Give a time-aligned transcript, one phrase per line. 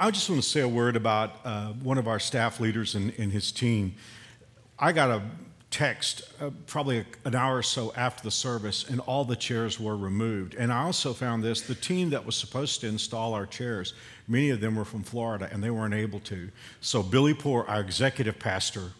[0.00, 3.12] I just want to say a word about uh, one of our staff leaders and,
[3.18, 3.96] and, his team.
[4.78, 5.22] I got a
[5.72, 9.96] text uh, probably an hour or so after the service, and all the chairs were
[9.96, 10.54] removed.
[10.54, 13.94] And I also found this the team that was supposed to install our chairs,
[14.28, 16.48] many of them were from Florida, and they weren't able to.
[16.80, 18.92] So, Billy Poor, our executive pastor,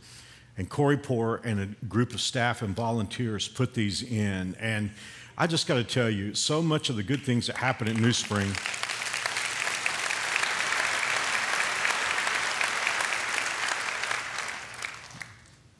[0.56, 4.56] and Corey Poor and a group of staff and volunteers put these in.
[4.58, 4.90] And
[5.36, 7.94] I just got to tell you, so much of the good things that happen at
[7.94, 8.50] New Spring.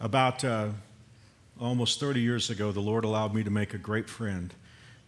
[0.01, 0.69] About uh,
[1.61, 4.55] almost 30 years ago, the Lord allowed me to make a great friend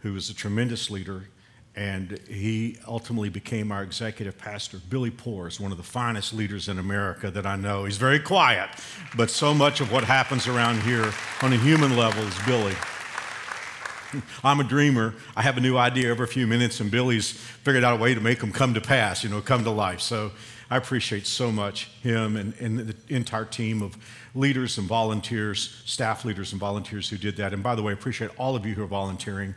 [0.01, 1.29] who was a tremendous leader,
[1.77, 4.81] and he ultimately became our executive pastor.
[4.89, 7.85] Billy Poor is one of the finest leaders in America that I know.
[7.85, 8.69] He's very quiet,
[9.17, 12.75] but so much of what happens around here on a human level is Billy.
[14.45, 15.15] I'm a dreamer.
[15.37, 18.21] I have a new idea every few minutes, and Billy's figured out a way to
[18.21, 20.01] make them come to pass, you know, come to life.
[20.01, 20.33] So
[20.71, 23.97] I appreciate so much him and, and the entire team of
[24.35, 27.53] leaders and volunteers, staff leaders and volunteers who did that.
[27.53, 29.55] And by the way, I appreciate all of you who are volunteering.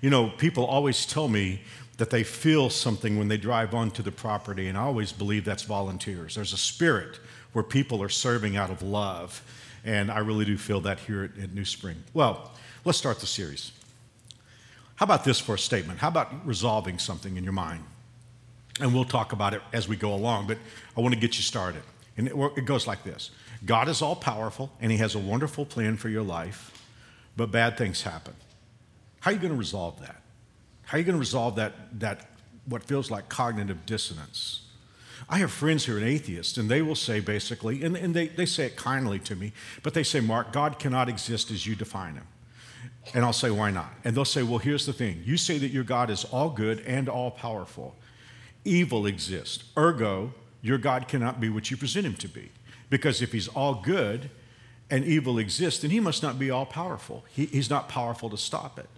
[0.00, 1.62] You know, people always tell me
[1.98, 5.62] that they feel something when they drive onto the property, and I always believe that's
[5.62, 6.34] volunteers.
[6.34, 7.18] There's a spirit
[7.52, 9.42] where people are serving out of love,
[9.82, 11.96] and I really do feel that here at, at New Spring.
[12.12, 12.52] Well,
[12.84, 13.72] let's start the series.
[14.96, 15.98] How about this for a statement?
[15.98, 17.84] How about resolving something in your mind?
[18.80, 20.58] And we'll talk about it as we go along, but
[20.96, 21.82] I want to get you started.
[22.16, 23.30] And it, goes like this
[23.64, 26.82] God is all powerful, and He has a wonderful plan for your life,
[27.36, 28.34] but bad things happen.
[29.20, 30.22] How are you going to resolve that?
[30.84, 32.30] How are you going to resolve that, that
[32.64, 34.62] what feels like cognitive dissonance?
[35.28, 38.46] I have friends who are atheists, and they will say basically, and, and they, they
[38.46, 39.52] say it kindly to me,
[39.82, 42.26] but they say, Mark, God cannot exist as you define him.
[43.14, 43.92] And I'll say, why not?
[44.04, 45.22] And they'll say, well, here's the thing.
[45.24, 47.94] You say that your God is all good and all powerful
[48.66, 49.64] evil exists.
[49.78, 52.50] Ergo, your God cannot be what you present him to be.
[52.90, 54.28] Because if he's all good
[54.90, 57.24] and evil exists, then he must not be all powerful.
[57.30, 58.88] He, he's not powerful to stop it.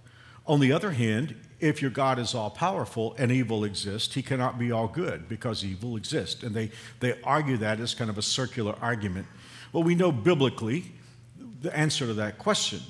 [0.46, 4.58] On the other hand, if your God is all powerful and evil exists, he cannot
[4.58, 6.42] be all good because evil exists.
[6.42, 6.70] And they,
[7.00, 9.26] they argue that as kind of a circular argument.
[9.72, 10.92] Well, we know biblically
[11.60, 12.80] the answer to that question.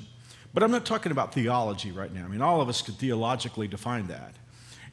[0.54, 2.25] But I'm not talking about theology right now.
[2.25, 4.34] I mean, all of us could theologically define that.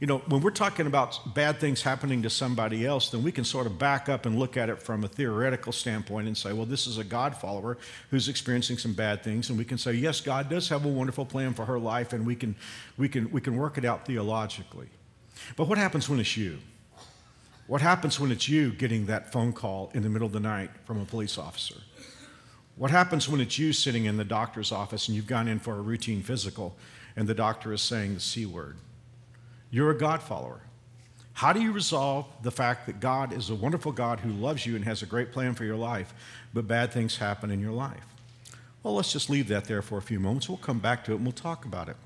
[0.01, 3.45] You know, when we're talking about bad things happening to somebody else, then we can
[3.45, 6.65] sort of back up and look at it from a theoretical standpoint and say, well,
[6.65, 7.77] this is a God follower
[8.11, 9.49] who's experiencing some bad things.
[9.49, 12.25] And we can say, yes, God does have a wonderful plan for her life, and
[12.25, 12.55] we can,
[12.97, 14.89] we can, we can work it out theologically.
[15.55, 16.59] But what happens when it's you?
[17.67, 20.71] What happens when it's you getting that phone call in the middle of the night
[20.83, 21.75] from a police officer?
[22.77, 25.75] What happens when it's you sitting in the doctor's office and you've gone in for
[25.77, 26.75] a routine physical
[27.15, 28.77] and the doctor is saying the C word?
[29.71, 30.61] You're a God follower.
[31.33, 34.75] How do you resolve the fact that God is a wonderful God who loves you
[34.75, 36.13] and has a great plan for your life,
[36.53, 38.05] but bad things happen in your life?
[38.83, 40.47] Well, let's just leave that there for a few moments.
[40.47, 41.97] We'll come back to it and we'll talk about it.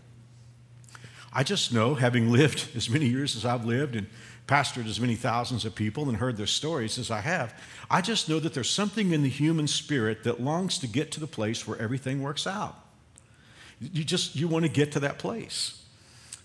[1.31, 4.07] I just know, having lived as many years as I've lived and
[4.49, 7.53] pastored as many thousands of people and heard their stories as I have,
[7.89, 11.19] I just know that there's something in the human spirit that longs to get to
[11.19, 12.75] the place where everything works out.
[13.79, 15.75] You just you want to get to that place.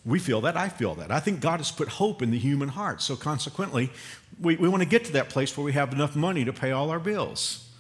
[0.05, 0.55] We feel that.
[0.55, 1.11] I feel that.
[1.11, 3.01] I think God has put hope in the human heart.
[3.01, 3.91] So, consequently,
[4.39, 6.73] we, we want to get to that place where we have enough money to pay
[6.73, 7.71] all our bills.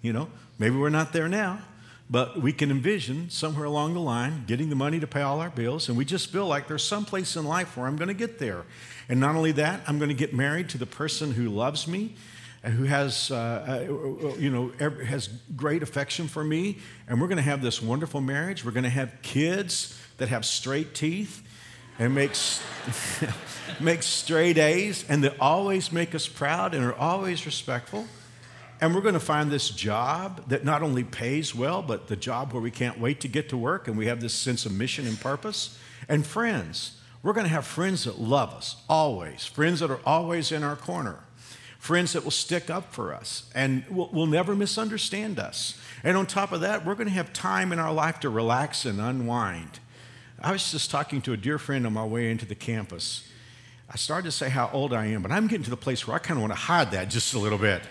[0.00, 1.60] You know, maybe we're not there now,
[2.08, 5.50] but we can envision somewhere along the line getting the money to pay all our
[5.50, 5.88] bills.
[5.88, 8.38] And we just feel like there's some place in life where I'm going to get
[8.38, 8.64] there.
[9.08, 12.14] And not only that, I'm going to get married to the person who loves me
[12.62, 14.72] and who has, uh, uh, you know,
[15.04, 16.78] has great affection for me.
[17.08, 18.64] And we're going to have this wonderful marriage.
[18.64, 21.42] We're going to have kids that have straight teeth
[21.98, 22.62] and makes,
[23.80, 28.06] makes straight A's, and they always make us proud and are always respectful.
[28.80, 32.52] And we're going to find this job that not only pays well, but the job
[32.52, 35.06] where we can't wait to get to work and we have this sense of mission
[35.06, 35.78] and purpose.
[36.08, 40.52] And friends, we're going to have friends that love us always, friends that are always
[40.52, 41.20] in our corner,
[41.78, 45.80] friends that will stick up for us and will, will never misunderstand us.
[46.04, 48.84] And on top of that, we're going to have time in our life to relax
[48.84, 49.80] and unwind
[50.40, 53.26] I was just talking to a dear friend on my way into the campus.
[53.88, 56.14] I started to say how old I am, but I'm getting to the place where
[56.14, 57.82] I kind of want to hide that just a little bit.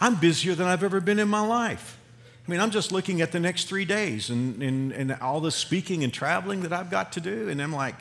[0.00, 1.98] I'm busier than I've ever been in my life.
[2.46, 5.50] I mean, I'm just looking at the next three days and, and, and all the
[5.50, 7.48] speaking and traveling that I've got to do.
[7.48, 7.94] And I'm like,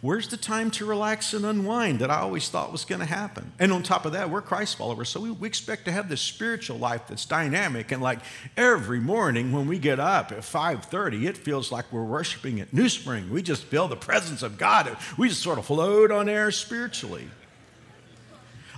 [0.00, 3.52] where's the time to relax and unwind that I always thought was going to happen?
[3.58, 6.20] And on top of that, we're Christ followers, so we, we expect to have this
[6.20, 7.92] spiritual life that's dynamic.
[7.92, 8.18] And like
[8.56, 12.88] every morning when we get up at 5:30, it feels like we're worshiping at New
[12.88, 13.30] Spring.
[13.30, 14.94] We just feel the presence of God.
[15.16, 17.28] We just sort of float on air spiritually.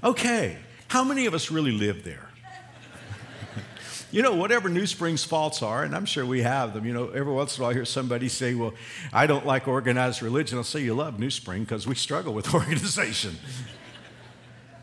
[0.05, 0.57] Okay,
[0.87, 2.28] how many of us really live there?
[4.11, 7.09] You know, whatever New Spring's faults are, and I'm sure we have them, you know,
[7.09, 8.73] every once in a while I hear somebody say, Well,
[9.13, 10.57] I don't like organized religion.
[10.57, 13.37] I'll say, You love New Spring because we struggle with organization.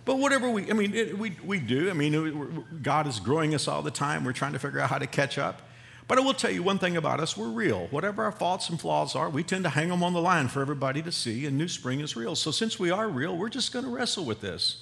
[0.05, 1.89] but whatever we, I mean, it, we, we do.
[1.89, 4.23] I mean, God is growing us all the time.
[4.23, 5.61] We're trying to figure out how to catch up.
[6.07, 7.87] But I will tell you one thing about us we're real.
[7.87, 10.61] Whatever our faults and flaws are, we tend to hang them on the line for
[10.61, 12.35] everybody to see, and New Spring is real.
[12.35, 14.77] So since we are real, we're just going to wrestle with this.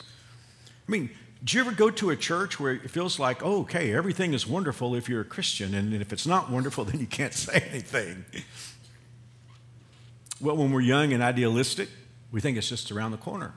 [0.86, 1.12] I mean,
[1.44, 4.48] do you ever go to a church where it feels like, oh, okay, everything is
[4.48, 8.26] wonderful if you're a Christian, and if it's not wonderful, then you can't say anything?
[10.40, 11.90] Well, when we're young and idealistic,
[12.32, 13.54] we think it's just around the corner.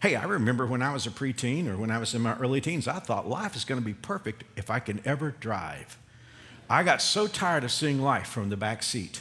[0.00, 2.60] Hey, I remember when I was a preteen or when I was in my early
[2.60, 5.98] teens, I thought life is going to be perfect if I can ever drive.
[6.68, 9.20] I got so tired of seeing life from the back seat.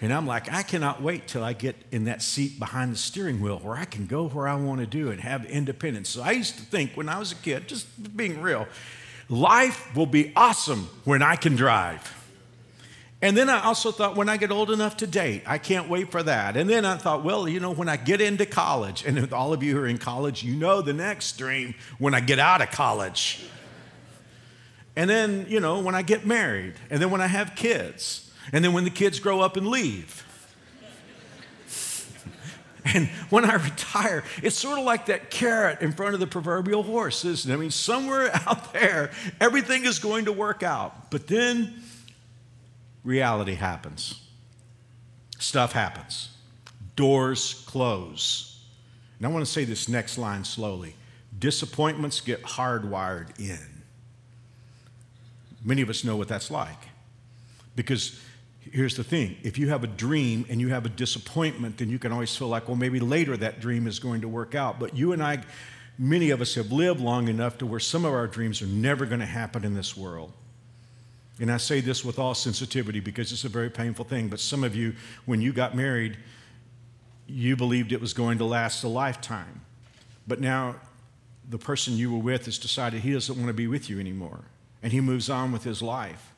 [0.00, 3.40] And I'm like, I cannot wait till I get in that seat behind the steering
[3.40, 6.10] wheel where I can go where I want to do and have independence.
[6.10, 8.66] So I used to think when I was a kid, just being real,
[9.30, 12.12] life will be awesome when I can drive.
[13.22, 16.10] And then I also thought, when I get old enough to date, I can't wait
[16.12, 16.58] for that.
[16.58, 19.62] And then I thought, well, you know, when I get into college, and all of
[19.62, 22.70] you who are in college, you know the next dream when I get out of
[22.70, 23.42] college.
[24.94, 28.25] And then, you know, when I get married, and then when I have kids.
[28.52, 30.24] And then when the kids grow up and leave.
[32.94, 36.84] And when I retire, it's sort of like that carrot in front of the proverbial
[36.84, 37.52] horse, isn't it?
[37.52, 39.10] I mean, somewhere out there,
[39.40, 41.10] everything is going to work out.
[41.10, 41.82] But then
[43.02, 44.20] reality happens.
[45.40, 46.28] Stuff happens.
[46.94, 48.64] Doors close.
[49.18, 50.94] And I want to say this next line slowly
[51.38, 53.82] disappointments get hardwired in.
[55.62, 56.88] Many of us know what that's like.
[57.74, 58.18] Because
[58.72, 61.98] here's the thing if you have a dream and you have a disappointment, then you
[61.98, 64.78] can always feel like, well, maybe later that dream is going to work out.
[64.78, 65.42] But you and I,
[65.98, 69.06] many of us have lived long enough to where some of our dreams are never
[69.06, 70.32] going to happen in this world.
[71.38, 74.28] And I say this with all sensitivity because it's a very painful thing.
[74.28, 74.94] But some of you,
[75.26, 76.16] when you got married,
[77.26, 79.60] you believed it was going to last a lifetime.
[80.26, 80.76] But now
[81.48, 84.44] the person you were with has decided he doesn't want to be with you anymore.
[84.82, 86.32] And he moves on with his life.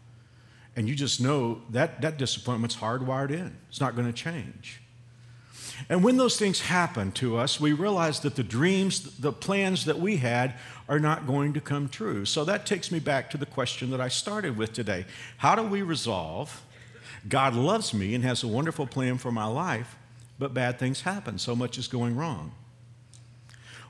[0.78, 3.56] And you just know that that disappointment's hardwired in.
[3.68, 4.80] It's not going to change.
[5.88, 9.98] And when those things happen to us, we realize that the dreams, the plans that
[9.98, 10.54] we had
[10.88, 12.24] are not going to come true.
[12.24, 15.04] So that takes me back to the question that I started with today.
[15.38, 16.62] How do we resolve
[17.28, 19.96] God loves me and has a wonderful plan for my life,
[20.38, 21.40] but bad things happen?
[21.40, 22.52] So much is going wrong.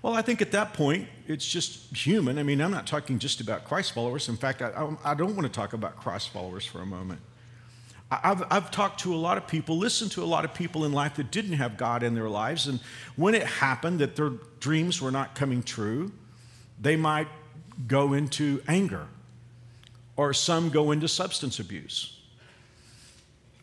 [0.03, 2.39] Well, I think at that point, it's just human.
[2.39, 4.29] I mean, I'm not talking just about Christ followers.
[4.29, 7.21] In fact, I, I don't want to talk about Christ followers for a moment.
[8.11, 10.93] I've, I've talked to a lot of people, listened to a lot of people in
[10.93, 12.67] life that didn't have God in their lives.
[12.67, 12.81] And
[13.17, 14.31] when it happened that their
[14.61, 16.12] dreams were not coming true,
[16.81, 17.29] they might
[17.87, 19.06] go into anger,
[20.17, 22.17] or some go into substance abuse.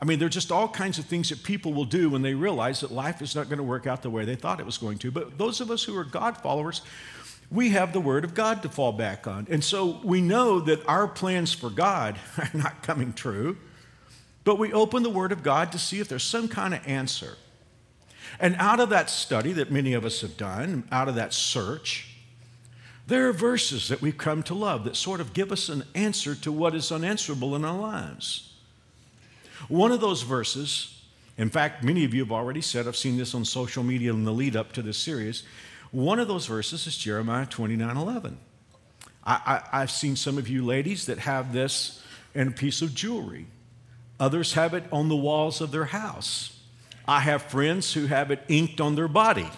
[0.01, 2.33] I mean, there are just all kinds of things that people will do when they
[2.33, 4.77] realize that life is not going to work out the way they thought it was
[4.77, 5.11] going to.
[5.11, 6.81] But those of us who are God followers,
[7.49, 9.47] we have the Word of God to fall back on.
[9.49, 13.57] And so we know that our plans for God are not coming true,
[14.43, 17.37] but we open the Word of God to see if there's some kind of answer.
[18.39, 22.15] And out of that study that many of us have done, out of that search,
[23.07, 26.35] there are verses that we've come to love that sort of give us an answer
[26.35, 28.54] to what is unanswerable in our lives.
[29.67, 31.01] One of those verses,
[31.37, 34.23] in fact, many of you have already said, I've seen this on social media in
[34.23, 35.43] the lead up to this series.
[35.91, 38.37] One of those verses is Jeremiah 29 11.
[39.23, 42.93] I, I, I've seen some of you ladies that have this in a piece of
[42.93, 43.47] jewelry,
[44.19, 46.59] others have it on the walls of their house.
[47.07, 49.49] I have friends who have it inked on their body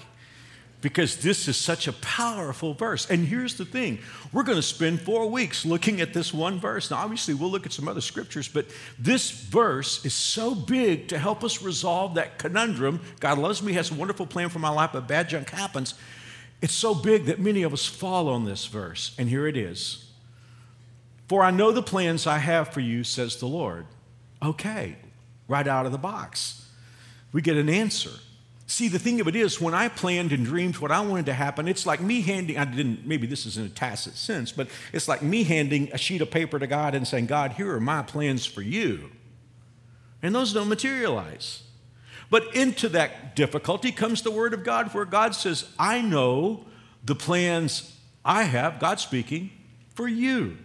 [0.81, 3.09] because this is such a powerful verse.
[3.09, 3.99] And here's the thing
[4.31, 6.91] we're going to spend four weeks looking at this one verse.
[6.91, 8.67] Now, obviously, we'll look at some other scriptures, but
[8.99, 13.01] this verse is so big to help us resolve that conundrum.
[13.19, 15.95] God loves me, has a wonderful plan for my life, but bad junk happens.
[16.61, 19.15] It's so big that many of us fall on this verse.
[19.17, 20.05] And here it is
[21.27, 23.85] For I know the plans I have for you, says the Lord.
[24.43, 24.95] Okay,
[25.47, 26.65] right out of the box.
[27.31, 28.11] We get an answer.
[28.69, 31.33] See, the thing of it is, when I planned and dreamed what I wanted to
[31.33, 34.67] happen, it's like me handing, I didn't, maybe this is in a tacit sense, but
[34.91, 37.79] it's like me handing a sheet of paper to God and saying, God, here are
[37.79, 39.09] my plans for you.
[40.21, 41.63] And those don't materialize.
[42.29, 46.65] But into that difficulty comes the Word of God, where God says, I know
[47.05, 49.49] the plans I have, God speaking,
[49.95, 50.57] for you.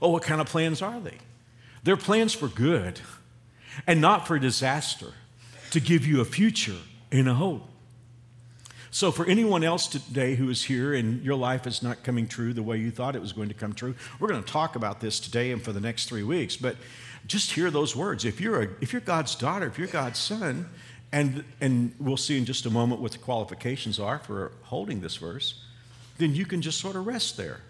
[0.00, 1.18] Oh, what kind of plans are they?
[1.82, 2.98] They're plans for good
[3.86, 5.12] and not for disaster,
[5.70, 6.78] to give you a future
[7.12, 7.62] and a hope.
[8.92, 12.52] So, for anyone else today who is here and your life is not coming true
[12.52, 15.00] the way you thought it was going to come true, we're going to talk about
[15.00, 16.56] this today and for the next three weeks.
[16.56, 16.76] But
[17.26, 18.24] just hear those words.
[18.24, 20.68] If you're, a, if you're God's daughter, if you're God's son,
[21.12, 25.16] and, and we'll see in just a moment what the qualifications are for holding this
[25.16, 25.62] verse,
[26.18, 27.60] then you can just sort of rest there.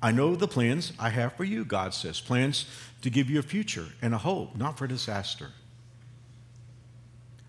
[0.00, 2.66] I know the plans I have for you, God says plans
[3.02, 5.48] to give you a future and a hope, not for disaster.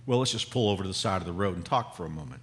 [0.09, 2.09] Well, let's just pull over to the side of the road and talk for a
[2.09, 2.41] moment.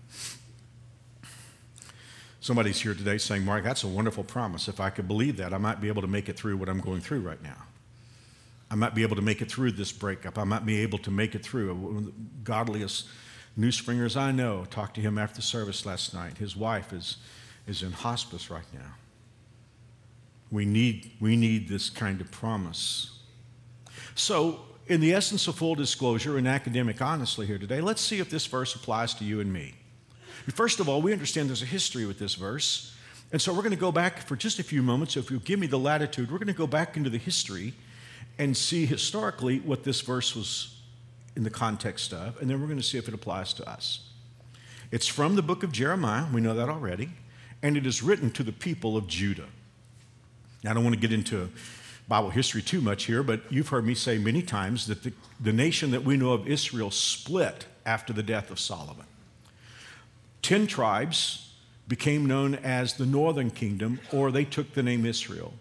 [2.38, 4.68] Somebody's here today saying, Mark, that's a wonderful promise.
[4.68, 6.78] If I could believe that, I might be able to make it through what I'm
[6.78, 7.64] going through right now.
[8.70, 10.38] I might be able to make it through this breakup.
[10.38, 11.74] I might be able to make it through.
[11.74, 12.12] One of the
[12.44, 13.08] godliest
[13.56, 16.38] new springers I know talked to him after service last night.
[16.38, 17.16] His wife is,
[17.66, 18.94] is in hospice right now.
[20.52, 23.24] We need, we need this kind of promise.
[24.14, 28.30] So, in the essence of full disclosure and academic honesty here today, let's see if
[28.30, 29.74] this verse applies to you and me.
[30.54, 32.94] First of all, we understand there's a history with this verse.
[33.32, 35.14] And so we're going to go back for just a few moments.
[35.14, 37.74] So if you give me the latitude, we're going to go back into the history
[38.38, 40.80] and see historically what this verse was
[41.34, 44.08] in the context of, and then we're going to see if it applies to us.
[44.90, 47.10] It's from the book of Jeremiah, we know that already,
[47.62, 49.48] and it is written to the people of Judah.
[50.62, 51.50] Now, I don't want to get into
[52.08, 55.52] Bible history too much here, but you've heard me say many times that the, the
[55.52, 59.06] nation that we know of, Israel, split after the death of Solomon.
[60.40, 61.50] Ten tribes
[61.88, 65.54] became known as the northern kingdom, or they took the name Israel.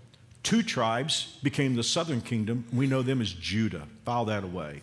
[0.44, 2.66] Two tribes became the southern kingdom.
[2.72, 3.88] We know them as Judah.
[4.06, 4.82] File that away.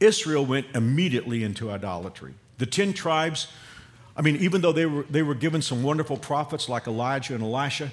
[0.00, 2.34] Israel went immediately into idolatry.
[2.58, 3.48] The ten tribes,
[4.14, 7.42] I mean, even though they were, they were given some wonderful prophets like Elijah and
[7.42, 7.90] Elisha,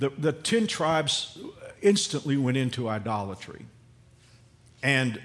[0.00, 1.38] the, the 10 tribes
[1.82, 3.66] instantly went into idolatry.
[4.82, 5.20] And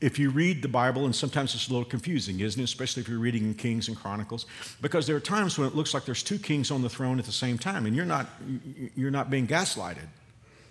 [0.00, 2.64] if you read the Bible, and sometimes it's a little confusing, isn't it?
[2.64, 4.46] Especially if you're reading in Kings and Chronicles,
[4.80, 7.24] because there are times when it looks like there's two kings on the throne at
[7.24, 8.26] the same time, and you're not,
[8.96, 10.08] you're not being gaslighted.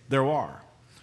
[0.10, 0.62] There are.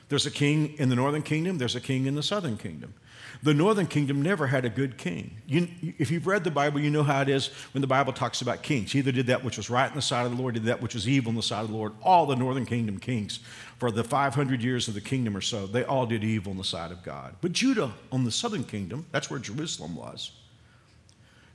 [0.08, 2.94] There's a king in the northern kingdom, there's a king in the southern kingdom.
[3.42, 5.38] The northern kingdom never had a good king.
[5.46, 8.40] You, if you've read the Bible, you know how it is when the Bible talks
[8.40, 8.92] about kings.
[8.92, 10.80] He either did that which was right in the sight of the Lord, did that
[10.80, 11.92] which was evil in the sight of the Lord.
[12.02, 13.40] All the northern kingdom kings,
[13.78, 16.64] for the 500 years of the kingdom or so, they all did evil in the
[16.64, 17.36] sight of God.
[17.40, 20.32] But Judah, on the southern kingdom, that's where Jerusalem was.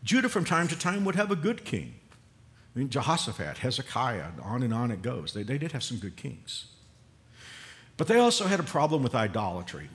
[0.04, 1.96] Judah, from time to time, would have a good king.
[2.76, 5.34] I mean, Jehoshaphat, Hezekiah, on and on it goes.
[5.34, 6.68] They, they did have some good kings.
[7.98, 9.90] But they also had a problem with idolatry.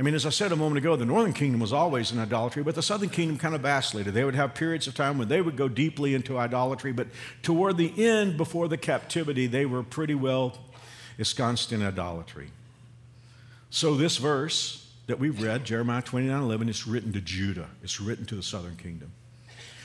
[0.00, 2.62] I mean, as I said a moment ago, the northern kingdom was always in idolatry,
[2.62, 4.14] but the southern kingdom kind of vacillated.
[4.14, 7.08] They would have periods of time when they would go deeply into idolatry, but
[7.42, 10.56] toward the end, before the captivity, they were pretty well
[11.18, 12.48] ensconced in idolatry.
[13.68, 18.24] So, this verse that we've read, Jeremiah 29 11, is written to Judah, it's written
[18.24, 19.12] to the southern kingdom.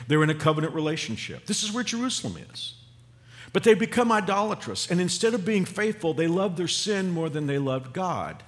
[0.08, 1.46] They're in a covenant relationship.
[1.46, 2.76] This is where Jerusalem is.
[3.52, 7.48] But they become idolatrous, and instead of being faithful, they love their sin more than
[7.48, 8.44] they loved God.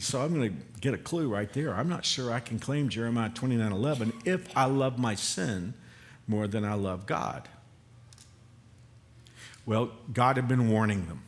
[0.00, 1.74] So I'm going to get a clue right there.
[1.74, 5.74] I'm not sure I can claim Jeremiah 29 11 if I love my sin
[6.26, 7.48] more than I love God.
[9.66, 11.22] Well, God had been warning them.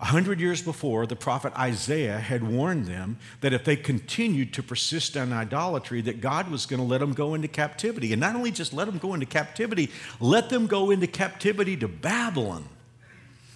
[0.00, 4.62] A hundred years before, the prophet Isaiah had warned them that if they continued to
[4.62, 8.12] persist in idolatry, that God was going to let them go into captivity.
[8.12, 11.86] And not only just let them go into captivity, let them go into captivity to
[11.86, 12.68] Babylon.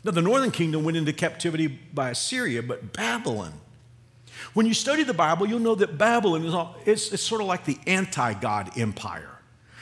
[0.05, 3.53] Now, the northern kingdom went into captivity by Assyria, but Babylon
[4.55, 7.47] when you study the Bible, you'll know that Babylon is all, it's, it's sort of
[7.47, 9.39] like the anti God empire.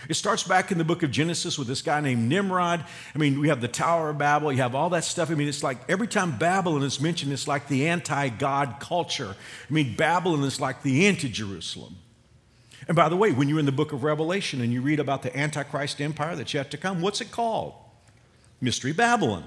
[0.08, 2.84] It starts back in the book of Genesis with this guy named Nimrod.
[3.14, 5.30] I mean, we have the Tower of Babel, you have all that stuff.
[5.30, 9.34] I mean, it's like every time Babylon is mentioned, it's like the anti God culture.
[9.68, 11.96] I mean, Babylon is like the anti Jerusalem.
[12.88, 15.22] And by the way, when you're in the book of Revelation and you read about
[15.22, 17.74] the Antichrist empire that's yet to come, what's it called?
[18.60, 19.44] Mystery Babylon.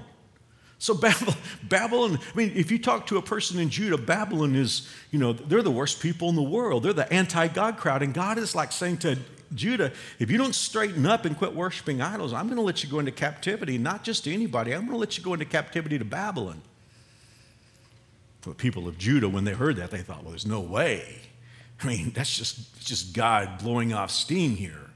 [0.80, 5.18] So Babylon, I mean, if you talk to a person in Judah, Babylon is, you
[5.18, 6.84] know, they're the worst people in the world.
[6.84, 8.02] They're the anti-God crowd.
[8.02, 9.18] And God is like saying to
[9.54, 12.88] Judah, if you don't straighten up and quit worshiping idols, I'm going to let you
[12.88, 14.72] go into captivity, not just to anybody.
[14.72, 16.62] I'm going to let you go into captivity to Babylon.
[18.40, 21.20] The people of Judah, when they heard that, they thought, well, there's no way.
[21.82, 24.88] I mean, that's just, just God blowing off steam here.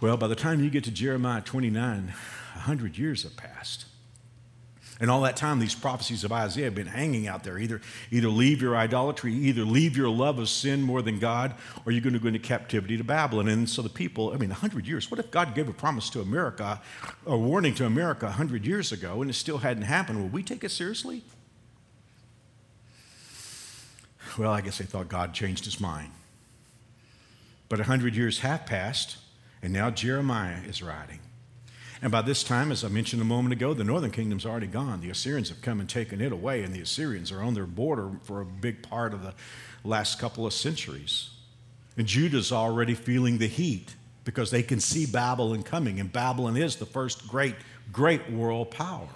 [0.00, 2.14] Well, by the time you get to Jeremiah 29,
[2.58, 3.86] 100 years have passed.
[5.00, 7.56] And all that time, these prophecies of Isaiah have been hanging out there.
[7.56, 11.54] Either, either leave your idolatry, either leave your love of sin more than God,
[11.86, 13.46] or you're going to go into captivity to Babylon.
[13.46, 16.20] And so the people, I mean, 100 years, what if God gave a promise to
[16.20, 16.80] America,
[17.26, 20.20] a warning to America 100 years ago, and it still hadn't happened?
[20.20, 21.22] Would we take it seriously?
[24.36, 26.10] Well, I guess they thought God changed his mind.
[27.68, 29.18] But 100 years have passed,
[29.62, 31.20] and now Jeremiah is writing.
[32.00, 35.00] And by this time, as I mentioned a moment ago, the northern kingdom's already gone.
[35.00, 38.10] The Assyrians have come and taken it away, and the Assyrians are on their border
[38.22, 39.34] for a big part of the
[39.82, 41.30] last couple of centuries.
[41.96, 46.76] And Judah's already feeling the heat because they can see Babylon coming, and Babylon is
[46.76, 47.56] the first great,
[47.92, 49.08] great world power.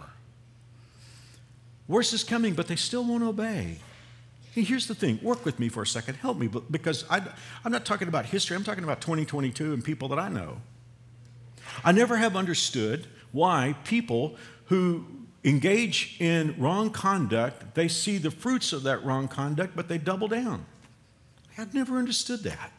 [1.86, 3.78] Worse is coming, but they still won't obey.
[4.54, 7.22] Here's the thing work with me for a second, help me, because I,
[7.64, 10.58] I'm not talking about history, I'm talking about 2022 and people that I know.
[11.84, 14.36] I never have understood why people
[14.66, 15.06] who
[15.44, 20.28] engage in wrong conduct, they see the fruits of that wrong conduct, but they double
[20.28, 20.66] down.
[21.58, 22.72] I've never understood that.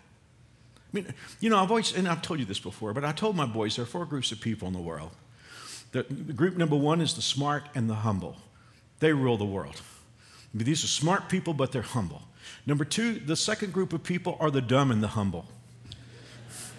[0.77, 3.35] I mean, you know, I've always, and I've told you this before, but I told
[3.35, 5.11] my boys there are four groups of people in the world.
[5.91, 8.37] The, the group number one is the smart and the humble.
[8.99, 9.81] They rule the world.
[10.53, 12.23] These are smart people, but they're humble.
[12.65, 15.45] Number two, the second group of people are the dumb and the humble.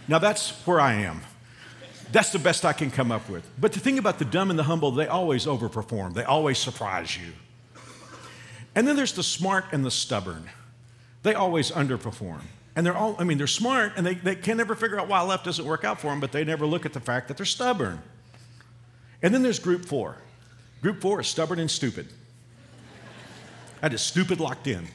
[0.06, 1.22] Now that's where I am.
[2.12, 3.48] That's the best I can come up with.
[3.58, 7.16] But the thing about the dumb and the humble, they always overperform, they always surprise
[7.16, 7.32] you.
[8.74, 10.50] And then there's the smart and the stubborn.
[11.22, 12.40] They always underperform.
[12.76, 15.22] And they're all, I mean, they're smart and they, they can never figure out why
[15.22, 17.46] left doesn't work out for them, but they never look at the fact that they're
[17.46, 18.02] stubborn.
[19.22, 20.16] And then there's group four.
[20.82, 22.08] Group four is stubborn and stupid.
[23.80, 24.86] I just stupid locked in.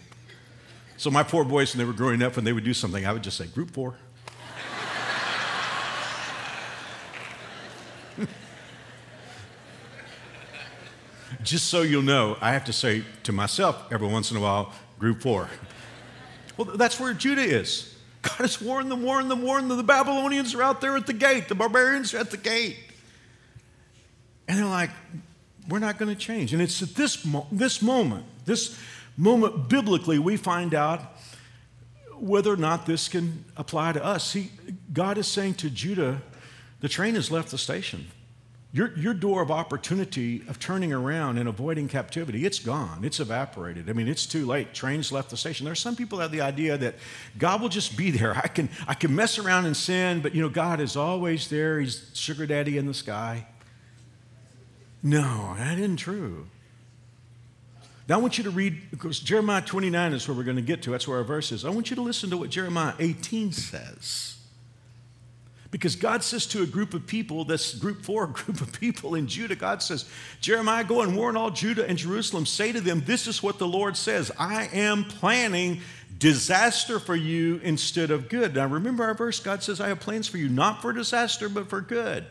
[0.97, 3.13] So my poor boys, when they were growing up, when they would do something, I
[3.13, 3.95] would just say, Group four.
[11.43, 14.73] Just so you'll know, I have to say to myself every once in a while,
[14.99, 15.49] Group four.
[16.57, 17.95] Well, that's where Judah is.
[18.21, 19.77] God has warned them, warned them, warned them.
[19.77, 22.77] The Babylonians are out there at the gate, the barbarians are at the gate.
[24.49, 24.89] And they're like,
[25.69, 26.51] we're not going to change.
[26.51, 28.77] And it's at this, mo- this moment, this
[29.15, 31.01] moment biblically, we find out
[32.17, 34.31] whether or not this can apply to us.
[34.31, 34.51] See,
[34.91, 36.21] God is saying to Judah,
[36.81, 38.07] the train has left the station.
[38.71, 43.03] Your, your door of opportunity of turning around and avoiding captivity, it's gone.
[43.03, 43.89] It's evaporated.
[43.89, 44.75] I mean, it's too late.
[44.75, 45.63] Trains left the station.
[45.63, 46.95] There are some people that have the idea that
[47.39, 48.37] God will just be there.
[48.37, 51.79] I can, I can mess around and sin, but you know, God is always there.
[51.79, 53.47] He's sugar daddy in the sky.
[55.01, 56.45] No, that isn't true.
[58.07, 60.83] Now, I want you to read, because Jeremiah 29 is where we're going to get
[60.83, 60.91] to.
[60.91, 61.65] That's where our verse is.
[61.65, 64.38] I want you to listen to what Jeremiah 18 says.
[65.71, 69.27] Because God says to a group of people, this group four, group of people in
[69.27, 70.09] Judah, God says,
[70.41, 72.45] Jeremiah, go and warn all Judah and Jerusalem.
[72.45, 75.81] Say to them, This is what the Lord says I am planning
[76.17, 78.55] disaster for you instead of good.
[78.55, 81.69] Now, remember our verse God says, I have plans for you, not for disaster, but
[81.69, 82.25] for good.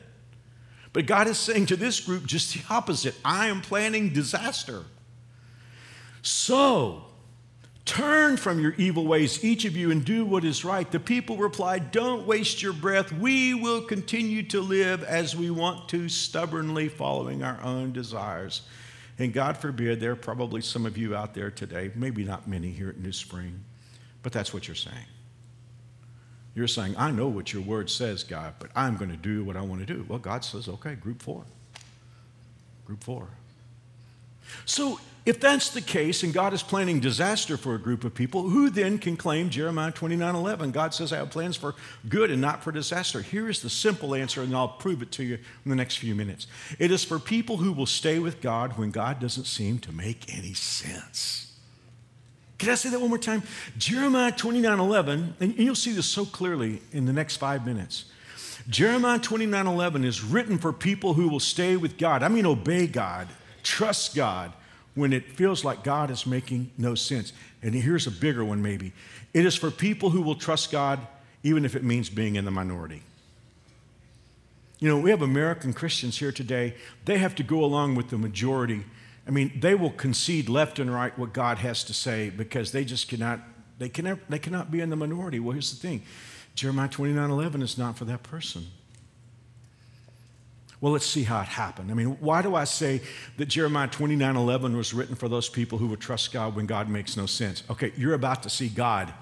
[0.93, 4.85] But God is saying to this group just the opposite I am planning disaster.
[6.23, 7.05] So,
[7.89, 10.89] turn from your evil ways, each of you, and do what is right.
[10.91, 13.11] The people replied, Don't waste your breath.
[13.11, 18.61] We will continue to live as we want to, stubbornly following our own desires.
[19.19, 22.71] And God forbid, there are probably some of you out there today, maybe not many
[22.71, 23.65] here at New Spring,
[24.23, 25.07] but that's what you're saying.
[26.55, 29.57] You're saying, I know what your word says, God, but I'm going to do what
[29.57, 30.05] I want to do.
[30.09, 31.45] Well, God says, okay, group four.
[32.85, 33.29] Group four.
[34.67, 38.49] So, if that's the case and God is planning disaster for a group of people,
[38.49, 40.71] who then can claim Jeremiah 29 11?
[40.71, 41.75] God says, I have plans for
[42.09, 43.21] good and not for disaster.
[43.21, 46.15] Here is the simple answer, and I'll prove it to you in the next few
[46.15, 46.47] minutes.
[46.79, 50.35] It is for people who will stay with God when God doesn't seem to make
[50.35, 51.53] any sense.
[52.57, 53.43] Can I say that one more time?
[53.77, 58.07] Jeremiah 29 11, and you'll see this so clearly in the next five minutes.
[58.71, 62.23] Jeremiah 29 11 is written for people who will stay with God.
[62.23, 63.29] I mean, obey God,
[63.63, 64.55] trust God
[64.99, 67.33] when it feels like God is making no sense.
[67.63, 68.93] And here's a bigger one, maybe.
[69.33, 71.01] It is for people who will trust God
[71.43, 73.03] even if it means being in the minority.
[74.81, 78.19] You know, we have American Christians here today, they have to go along with the
[78.19, 78.85] majority
[79.29, 82.83] I mean, they will concede left and right what God has to say because they
[82.83, 83.41] just cannot,
[83.79, 85.39] they cannot, they cannot be in the minority.
[85.39, 86.03] Well, here's the thing
[86.55, 88.69] Jeremiah 29 11 is not for that person.
[90.81, 91.91] Well, let's see how it happened.
[91.91, 93.01] I mean, why do I say
[93.37, 96.89] that Jeremiah 29 11 was written for those people who would trust God when God
[96.89, 97.65] makes no sense?
[97.69, 99.13] Okay, you're about to see God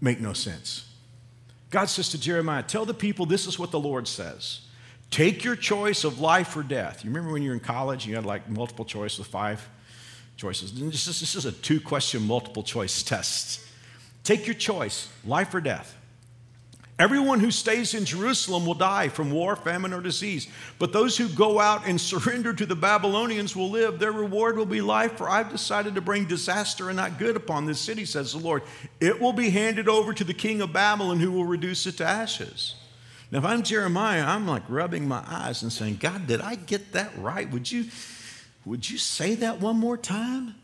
[0.00, 0.88] make no sense.
[1.70, 4.60] God says to Jeremiah, Tell the people this is what the Lord says.
[5.10, 7.04] Take your choice of life or death.
[7.04, 9.66] You remember when you were in college, you had like multiple choice with five
[10.36, 10.72] choices.
[10.74, 13.60] This is, this is a two question multiple choice test.
[14.22, 15.96] Take your choice, life or death.
[16.98, 20.46] Everyone who stays in Jerusalem will die from war, famine, or disease.
[20.78, 23.98] But those who go out and surrender to the Babylonians will live.
[23.98, 27.66] Their reward will be life, for I've decided to bring disaster and not good upon
[27.66, 28.62] this city, says the Lord.
[29.00, 32.04] It will be handed over to the king of Babylon, who will reduce it to
[32.04, 32.76] ashes.
[33.30, 36.92] Now, if I'm Jeremiah, I'm like rubbing my eyes and saying, God, did I get
[36.92, 37.50] that right?
[37.50, 37.86] Would you,
[38.66, 40.54] would you say that one more time?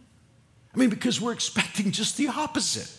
[0.74, 2.92] I mean, because we're expecting just the opposite.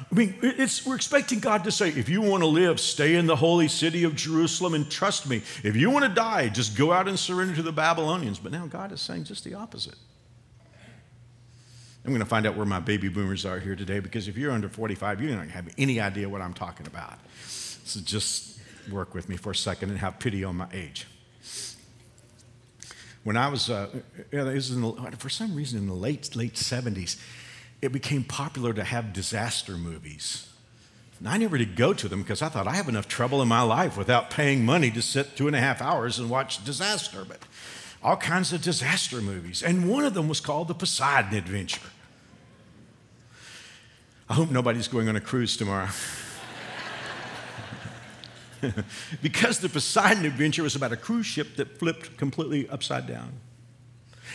[0.00, 3.36] I mean, we're expecting God to say, if you want to live, stay in the
[3.36, 5.42] holy city of Jerusalem and trust me.
[5.62, 8.38] If you want to die, just go out and surrender to the Babylonians.
[8.38, 9.94] But now God is saying just the opposite.
[12.04, 14.52] I'm going to find out where my baby boomers are here today because if you're
[14.52, 17.18] under 45, you don't have any idea what I'm talking about.
[17.46, 18.58] So just
[18.90, 21.06] work with me for a second and have pity on my age.
[23.22, 23.88] When I was, uh,
[25.16, 27.16] for some reason in the late, late 70s,
[27.82, 30.48] it became popular to have disaster movies.
[31.18, 33.48] And I never did go to them because I thought I have enough trouble in
[33.48, 37.24] my life without paying money to sit two and a half hours and watch disaster.
[37.26, 37.38] But
[38.02, 39.62] all kinds of disaster movies.
[39.62, 41.80] And one of them was called The Poseidon Adventure.
[44.28, 45.88] I hope nobody's going on a cruise tomorrow.
[49.22, 53.32] because the Poseidon Adventure was about a cruise ship that flipped completely upside down.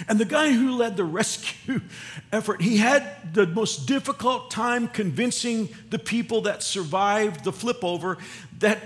[0.07, 1.81] And the guy who led the rescue
[2.31, 8.17] effort, he had the most difficult time convincing the people that survived the flip over
[8.59, 8.79] that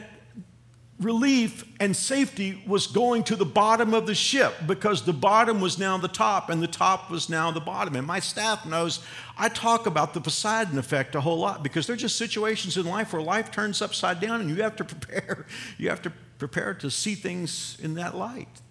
[1.00, 5.78] relief and safety was going to the bottom of the ship because the bottom was
[5.78, 7.96] now the top and the top was now the bottom.
[7.96, 9.00] And my staff knows
[9.38, 12.86] I talk about the Poseidon effect a whole lot because there are just situations in
[12.86, 15.46] life where life turns upside down and you have to prepare.
[15.78, 18.62] You have to prepare to see things in that light.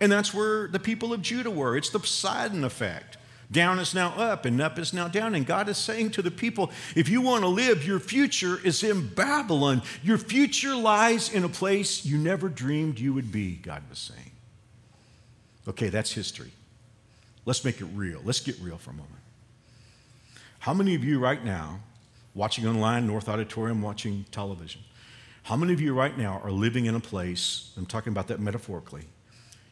[0.00, 1.76] And that's where the people of Judah were.
[1.76, 3.18] It's the Poseidon effect.
[3.52, 5.34] Down is now up, and up is now down.
[5.34, 8.84] And God is saying to the people, if you want to live, your future is
[8.84, 9.82] in Babylon.
[10.02, 14.30] Your future lies in a place you never dreamed you would be, God was saying.
[15.66, 16.52] Okay, that's history.
[17.44, 18.20] Let's make it real.
[18.24, 19.14] Let's get real for a moment.
[20.60, 21.80] How many of you right now,
[22.34, 24.82] watching online, North Auditorium, watching television,
[25.42, 28.38] how many of you right now are living in a place, I'm talking about that
[28.40, 29.04] metaphorically,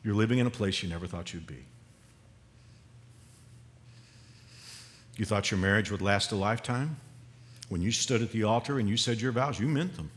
[0.02, 1.64] you're living in a place you never thought you'd be.
[5.16, 6.96] You thought your marriage would last a lifetime?
[7.68, 10.10] When you stood at the altar and you said your vows, you meant them.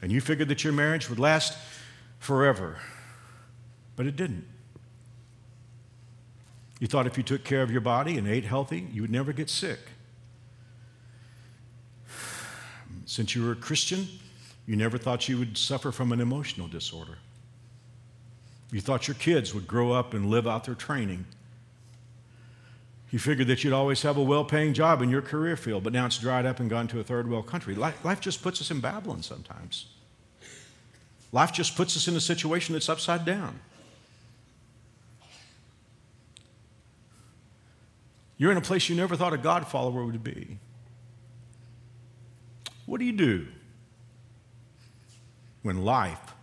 [0.00, 1.58] And you figured that your marriage would last
[2.18, 2.78] forever.
[3.96, 4.46] But it didn't.
[6.78, 9.32] You thought if you took care of your body and ate healthy, you would never
[9.32, 9.80] get sick.
[13.04, 14.06] Since you were a Christian,
[14.66, 17.18] you never thought you would suffer from an emotional disorder.
[18.72, 21.26] You thought your kids would grow up and live out their training.
[23.10, 25.92] You figured that you'd always have a well paying job in your career field, but
[25.92, 27.74] now it's dried up and gone to a third world country.
[27.74, 29.86] Life, just puts us in Babylon sometimes.
[31.32, 33.58] Life just puts us in a situation that's upside down.
[38.36, 40.56] You're in a place you never thought a God follower would be.
[42.86, 43.46] What do you do
[45.62, 46.34] when life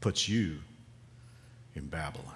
[0.00, 0.58] puts you
[1.74, 2.34] in Babylon.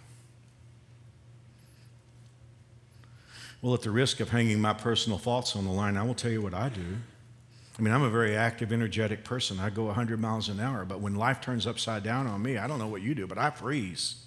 [3.62, 6.30] Well, at the risk of hanging my personal thoughts on the line, I will tell
[6.30, 6.96] you what I do.
[7.78, 9.60] I mean, I'm a very active, energetic person.
[9.60, 12.66] I go 100 miles an hour, but when life turns upside down on me, I
[12.66, 14.24] don't know what you do, but I freeze.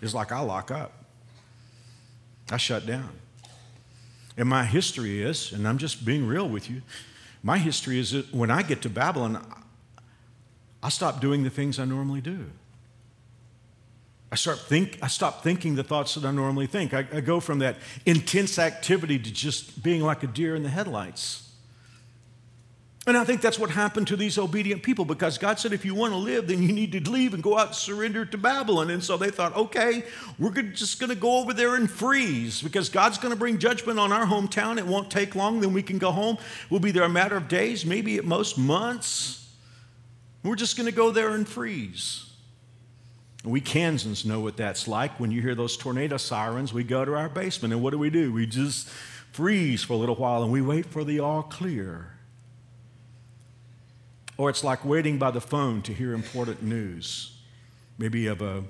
[0.00, 0.92] It's like I lock up,
[2.50, 3.10] I shut down.
[4.36, 6.82] And my history is, and I'm just being real with you,
[7.42, 9.44] my history is that when I get to Babylon,
[10.82, 12.46] I stop doing the things I normally do.
[14.30, 16.92] I start think I stop thinking the thoughts that I normally think.
[16.92, 20.68] I, I, go from that intense activity to just being like a deer in the
[20.68, 21.48] headlights.
[23.06, 25.94] And I think that's what happened to these obedient people because God said, if you
[25.94, 28.90] want to live, then you need to leave and go out and surrender to Babylon.
[28.90, 30.04] And so they thought, okay,
[30.38, 33.98] we're just going to go over there and freeze because God's going to bring judgment
[33.98, 34.76] on our hometown.
[34.76, 36.36] It won't take long, then we can go home.
[36.68, 39.48] We'll be there a matter of days, maybe at most months.
[40.42, 42.27] We're just going to go there and freeze.
[43.44, 45.20] We Kansans know what that's like.
[45.20, 48.10] When you hear those tornado sirens, we go to our basement, and what do we
[48.10, 48.32] do?
[48.32, 48.88] We just
[49.32, 52.14] freeze for a little while and we wait for the all clear.
[54.36, 57.34] Or it's like waiting by the phone to hear important news.
[57.98, 58.62] maybe of a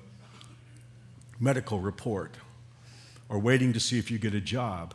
[1.38, 2.36] medical report
[3.28, 4.94] or waiting to see if you get a job.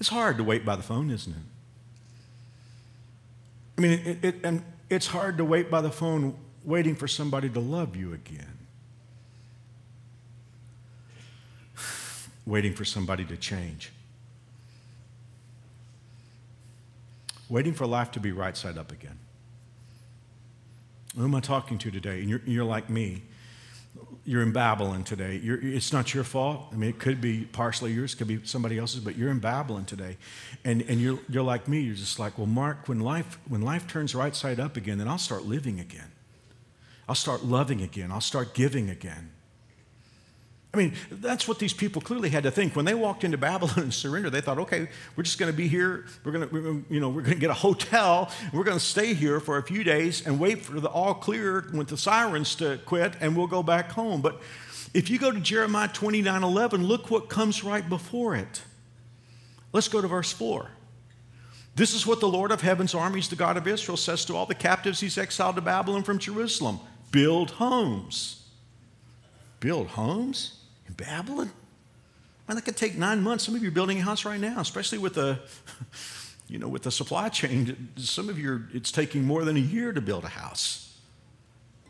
[0.00, 1.38] It's hard to wait by the phone, isn't it?
[3.78, 7.48] I mean, it, it, and it's hard to wait by the phone waiting for somebody
[7.50, 8.58] to love you again.
[12.46, 13.92] waiting for somebody to change.
[17.48, 19.18] Waiting for life to be right side up again.
[21.16, 22.20] Who am I talking to today?
[22.20, 23.22] And you're, you're like me.
[24.24, 25.40] You're in Babylon today.
[25.42, 26.68] You're, it's not your fault.
[26.72, 29.84] I mean, it could be partially yours, could be somebody else's, but you're in Babylon
[29.84, 30.16] today.
[30.64, 31.80] And, and you're, you're like me.
[31.80, 35.08] You're just like, well, Mark, when life, when life turns right side up again, then
[35.08, 36.10] I'll start living again.
[37.12, 38.10] I'll start loving again.
[38.10, 39.32] I'll start giving again.
[40.72, 42.74] I mean, that's what these people clearly had to think.
[42.74, 45.68] When they walked into Babylon and surrendered, they thought, okay, we're just going to be
[45.68, 46.06] here.
[46.24, 48.32] We're going to, you know, we're going to get a hotel.
[48.50, 51.68] We're going to stay here for a few days and wait for the all clear
[51.74, 54.22] with the sirens to quit, and we'll go back home.
[54.22, 54.40] But
[54.94, 58.62] if you go to Jeremiah 29 11, look what comes right before it.
[59.74, 60.66] Let's go to verse 4.
[61.74, 64.46] This is what the Lord of heaven's armies, the God of Israel, says to all
[64.46, 66.80] the captives he's exiled to Babylon from Jerusalem
[67.12, 68.44] build homes.
[69.60, 70.58] Build homes?
[70.88, 71.52] In Babylon?
[72.48, 73.44] Man, that could take nine months.
[73.44, 75.38] Some of you are building a house right now, especially with the,
[76.48, 77.90] you know, with the supply chain.
[77.96, 80.98] Some of you, are, it's taking more than a year to build a house.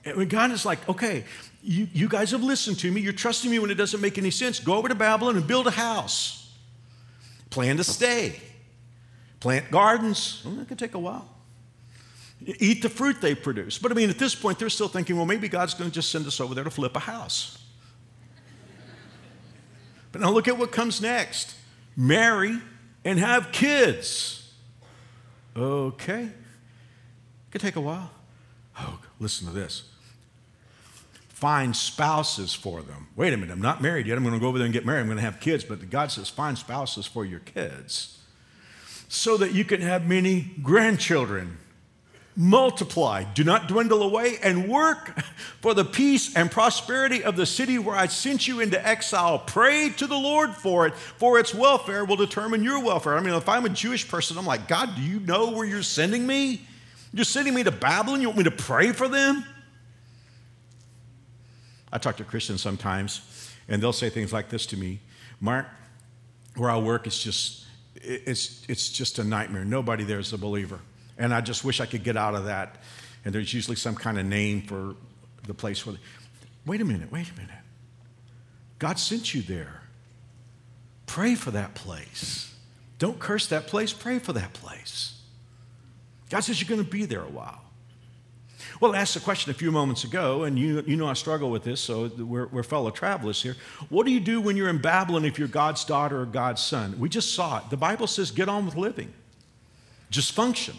[0.04, 1.24] And God is like, okay,
[1.62, 3.00] you, you guys have listened to me.
[3.00, 4.58] You're trusting me when it doesn't make any sense.
[4.58, 6.52] Go over to Babylon and build a house.
[7.50, 8.40] Plan to stay.
[9.40, 10.42] Plant gardens.
[10.44, 11.31] Well, that could take a while.
[12.58, 13.78] Eat the fruit they produce.
[13.78, 16.10] But I mean, at this point, they're still thinking, well, maybe God's going to just
[16.10, 17.58] send us over there to flip a house.
[20.12, 21.54] But now look at what comes next
[21.96, 22.58] marry
[23.04, 24.52] and have kids.
[25.56, 26.24] Okay.
[26.24, 26.32] It
[27.50, 28.10] Could take a while.
[28.78, 29.88] Oh, listen to this.
[31.28, 33.08] Find spouses for them.
[33.16, 34.16] Wait a minute, I'm not married yet.
[34.16, 35.00] I'm going to go over there and get married.
[35.00, 35.64] I'm going to have kids.
[35.64, 38.20] But God says, find spouses for your kids
[39.08, 41.58] so that you can have many grandchildren
[42.36, 45.20] multiply, do not dwindle away, and work
[45.60, 49.38] for the peace and prosperity of the city where I sent you into exile.
[49.38, 53.16] Pray to the Lord for it, for its welfare will determine your welfare.
[53.16, 55.82] I mean, if I'm a Jewish person, I'm like, God, do you know where you're
[55.82, 56.62] sending me?
[57.12, 58.22] You're sending me to Babylon?
[58.22, 59.44] You want me to pray for them?
[61.92, 65.00] I talk to Christians sometimes, and they'll say things like this to me
[65.40, 65.66] Mark,
[66.56, 67.66] where I work, it's just,
[67.96, 69.64] it's, it's just a nightmare.
[69.64, 70.78] Nobody there is a believer.
[71.22, 72.82] And I just wish I could get out of that.
[73.24, 74.96] And there's usually some kind of name for
[75.46, 75.94] the place where.
[75.94, 76.00] They,
[76.66, 77.54] wait a minute, wait a minute.
[78.80, 79.82] God sent you there.
[81.06, 82.52] Pray for that place.
[82.98, 85.20] Don't curse that place, pray for that place.
[86.28, 87.60] God says you're going to be there a while.
[88.80, 91.52] Well, I asked the question a few moments ago, and you, you know I struggle
[91.52, 93.54] with this, so we're, we're fellow travelers here.
[93.90, 96.98] What do you do when you're in Babylon if you're God's daughter or God's son?
[96.98, 97.70] We just saw it.
[97.70, 99.12] The Bible says get on with living,
[100.10, 100.74] just function.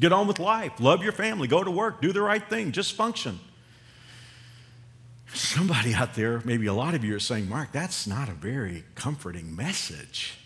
[0.00, 0.72] Get on with life.
[0.78, 1.48] Love your family.
[1.48, 2.00] Go to work.
[2.00, 2.72] Do the right thing.
[2.72, 3.40] Just function.
[5.34, 8.84] Somebody out there, maybe a lot of you are saying, Mark, that's not a very
[8.94, 10.38] comforting message.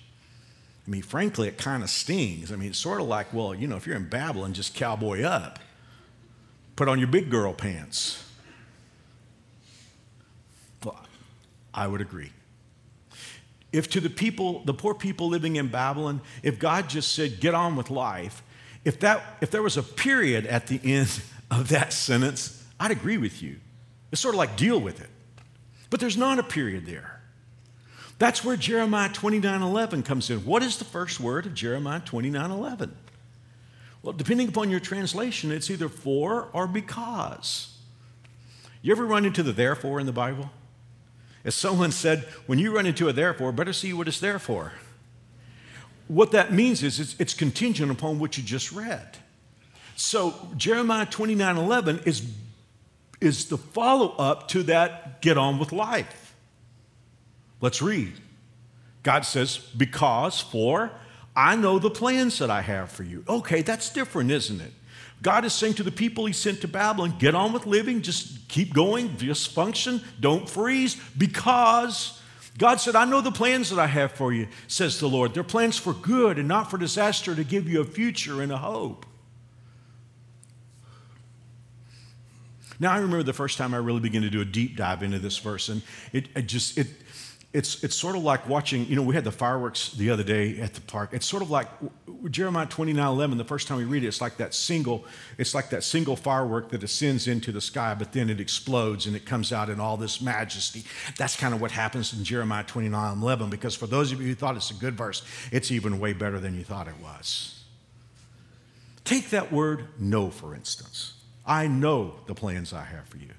[0.86, 2.50] I mean, frankly, it kind of stings.
[2.50, 5.22] I mean, it's sort of like, well, you know, if you're in Babylon, just cowboy
[5.22, 5.60] up.
[6.74, 8.28] Put on your big girl pants.
[10.82, 10.98] Well,
[11.72, 12.32] I would agree.
[13.72, 17.54] If to the people, the poor people living in Babylon, if God just said, get
[17.54, 18.42] on with life,
[18.84, 23.18] if, that, if there was a period at the end of that sentence, I'd agree
[23.18, 23.56] with you.
[24.10, 25.08] It's sort of like deal with it.
[25.90, 27.20] But there's not a period there.
[28.18, 30.44] That's where Jeremiah 29 11 comes in.
[30.44, 32.96] What is the first word of Jeremiah 29 11?
[34.02, 37.76] Well, depending upon your translation, it's either for or because.
[38.80, 40.50] You ever run into the therefore in the Bible?
[41.44, 44.72] As someone said, when you run into a therefore, better see what it's there for
[46.08, 49.18] what that means is it's, it's contingent upon what you just read.
[49.96, 52.26] So Jeremiah 29 11 is,
[53.20, 56.34] is the follow up to that get on with life.
[57.60, 58.12] Let's read.
[59.02, 60.90] God says, Because, for,
[61.34, 63.24] I know the plans that I have for you.
[63.28, 64.72] Okay, that's different, isn't it?
[65.22, 68.48] God is saying to the people he sent to Babylon, get on with living, just
[68.48, 72.20] keep going, just function, don't freeze, because
[72.58, 75.32] God said, I know the plans that I have for you, says the Lord.
[75.32, 78.58] They're plans for good and not for disaster to give you a future and a
[78.58, 79.06] hope.
[82.78, 85.20] Now, I remember the first time I really began to do a deep dive into
[85.20, 86.88] this verse, and it, it just, it,
[87.52, 90.58] it's, it's sort of like watching, you know, we had the fireworks the other day
[90.60, 91.10] at the park.
[91.12, 91.68] It's sort of like
[92.30, 95.04] Jeremiah 29 11, the first time we read it, it's like that single,
[95.36, 99.14] it's like that single firework that ascends into the sky, but then it explodes and
[99.14, 100.84] it comes out in all this majesty.
[101.18, 104.34] That's kind of what happens in Jeremiah 29 11, because for those of you who
[104.34, 107.64] thought it's a good verse, it's even way better than you thought it was.
[109.04, 111.14] Take that word know, for instance.
[111.44, 113.32] I know the plans I have for you.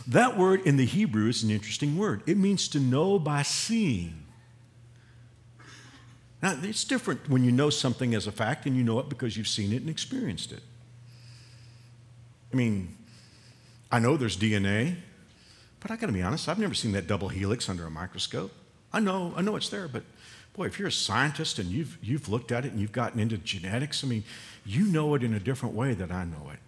[0.00, 2.22] That word in the Hebrew is an interesting word.
[2.26, 4.24] It means to know by seeing.
[6.42, 9.36] Now, it's different when you know something as a fact and you know it because
[9.36, 10.62] you've seen it and experienced it.
[12.52, 12.96] I mean,
[13.90, 14.96] I know there's DNA,
[15.80, 18.52] but I got to be honest, I've never seen that double helix under a microscope.
[18.92, 20.02] I know, I know it's there, but
[20.54, 23.38] boy, if you're a scientist and you've, you've looked at it and you've gotten into
[23.38, 24.24] genetics, I mean,
[24.66, 26.58] you know it in a different way than I know it.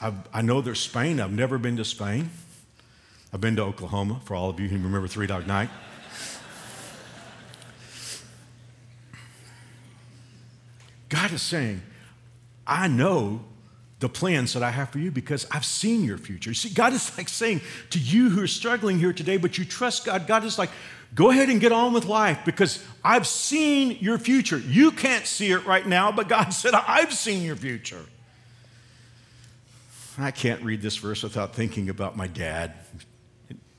[0.00, 1.20] I've, i know there's Spain.
[1.20, 2.30] I've never been to Spain.
[3.32, 5.68] I've been to Oklahoma, for all of you who remember Three Dog Night.
[11.08, 11.82] God is saying,
[12.66, 13.44] I know
[14.00, 16.50] the plans that I have for you because I've seen your future.
[16.50, 19.64] You see, God is like saying to you who are struggling here today, but you
[19.64, 20.70] trust God, God is like,
[21.14, 24.58] go ahead and get on with life because I've seen your future.
[24.58, 28.04] You can't see it right now, but God said, I've seen your future.
[30.18, 32.74] I can't read this verse without thinking about my dad.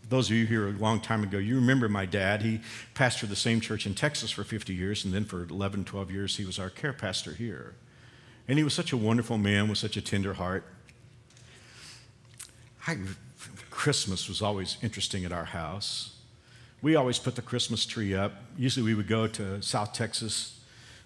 [0.08, 2.42] Those of you here a long time ago, you remember my dad.
[2.42, 2.62] He
[2.94, 6.38] pastored the same church in Texas for 50 years, and then for 11, 12 years,
[6.38, 7.76] he was our care pastor here.
[8.48, 10.64] And he was such a wonderful man with such a tender heart.
[12.86, 12.98] I,
[13.70, 16.18] Christmas was always interesting at our house.
[16.82, 18.34] We always put the Christmas tree up.
[18.58, 20.57] Usually we would go to South Texas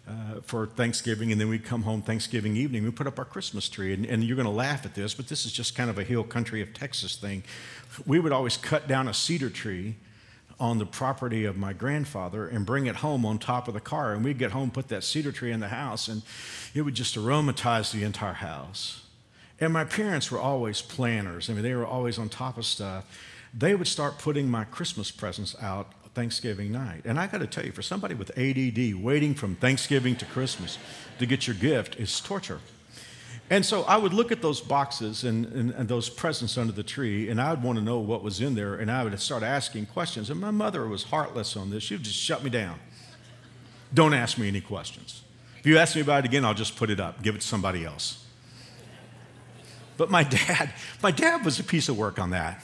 [0.08, 2.84] uh, for Thanksgiving, and then we'd come home Thanksgiving evening.
[2.84, 5.28] We put up our Christmas tree, and, and you're going to laugh at this, but
[5.28, 7.44] this is just kind of a hill country of Texas thing.
[8.06, 9.96] We would always cut down a cedar tree
[10.60, 14.14] on the property of my grandfather and bring it home on top of the car,
[14.14, 16.22] and we'd get home, put that cedar tree in the house, and
[16.74, 19.06] it would just aromatize the entire house.
[19.60, 21.50] And my parents were always planners.
[21.50, 23.06] I mean, they were always on top of stuff.
[23.54, 27.02] They would start putting my Christmas presents out Thanksgiving night.
[27.06, 30.78] And I got to tell you, for somebody with ADD, waiting from Thanksgiving to Christmas
[31.19, 32.60] to get your gift is torture.
[33.50, 36.84] And so I would look at those boxes and, and, and, those presents under the
[36.84, 39.43] tree, and I would want to know what was in there, and I would start
[39.43, 40.30] asking questions.
[40.30, 41.84] And my mother was heartless on this.
[41.84, 42.80] She would just shut me down.
[43.93, 45.24] Don't ask me any questions.
[45.60, 47.47] If you ask me about it again, I'll just put it up, give it to
[47.47, 48.26] somebody else.
[49.97, 52.63] But my dad, my dad was a piece of work on that.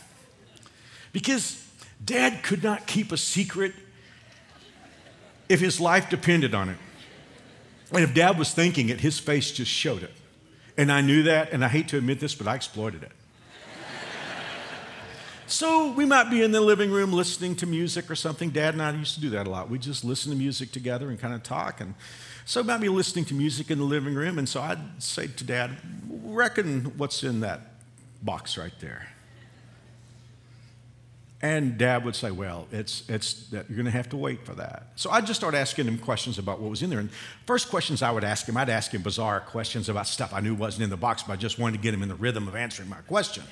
[1.12, 1.67] Because
[2.04, 3.74] Dad could not keep a secret
[5.50, 6.78] if his life depended on it.
[7.92, 10.14] And if dad was thinking it, his face just showed it.
[10.78, 13.12] And I knew that, and I hate to admit this, but I exploited it.
[15.48, 18.50] so we might be in the living room listening to music or something.
[18.50, 19.70] Dad and I used to do that a lot.
[19.70, 21.82] We just listen to music together and kind of talk.
[21.82, 21.96] And
[22.46, 24.38] so we might be listening to music in the living room.
[24.38, 25.78] And so I'd say to Dad,
[26.10, 27.62] reckon what's in that
[28.22, 29.08] box right there.
[31.42, 34.88] And dad would say, Well, it's, it's you're going to have to wait for that.
[34.96, 37.00] So I'd just start asking him questions about what was in there.
[37.00, 37.12] And
[37.46, 40.56] first questions I would ask him, I'd ask him bizarre questions about stuff I knew
[40.56, 42.56] wasn't in the box, but I just wanted to get him in the rhythm of
[42.56, 43.44] answering my question.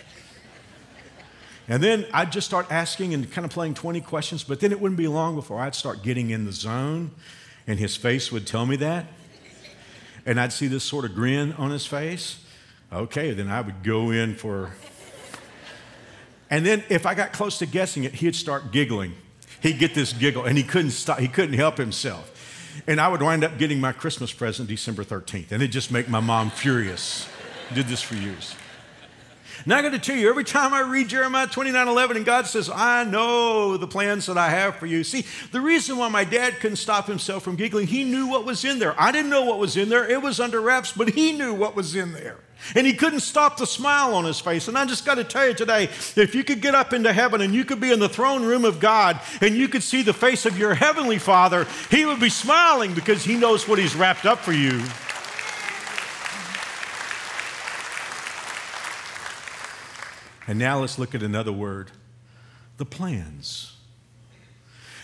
[1.68, 4.82] and then I'd just start asking and kind of playing 20 questions, but then it
[4.82, 7.12] wouldn't be long before I'd start getting in the zone,
[7.68, 9.06] and his face would tell me that.
[10.26, 12.44] And I'd see this sort of grin on his face.
[12.92, 14.72] Okay, then I would go in for
[16.50, 19.14] and then if I got close to guessing it, he'd start giggling.
[19.62, 21.20] He'd get this giggle, and he couldn't stop.
[21.20, 22.32] He couldn't help himself.
[22.88, 26.10] And I would wind up getting my Christmas present December 13th, and it'd just make
[26.10, 27.28] my mom furious.
[27.74, 28.56] Did this for years.
[29.68, 32.46] Now I got to tell you, every time I read Jeremiah 29 11 and God
[32.46, 35.04] says, I know the plans that I have for you.
[35.04, 38.64] See, the reason why my dad couldn't stop himself from giggling, he knew what was
[38.64, 38.94] in there.
[39.02, 40.08] I didn't know what was in there.
[40.08, 42.38] It was under wraps, but he knew what was in there.
[42.76, 44.68] And he couldn't stop the smile on his face.
[44.68, 47.42] And I just got to tell you today if you could get up into heaven
[47.42, 50.14] and you could be in the throne room of God and you could see the
[50.14, 54.26] face of your heavenly Father, he would be smiling because he knows what he's wrapped
[54.28, 54.82] up for you.
[60.48, 61.92] And now let's look at another word
[62.78, 63.76] the plans.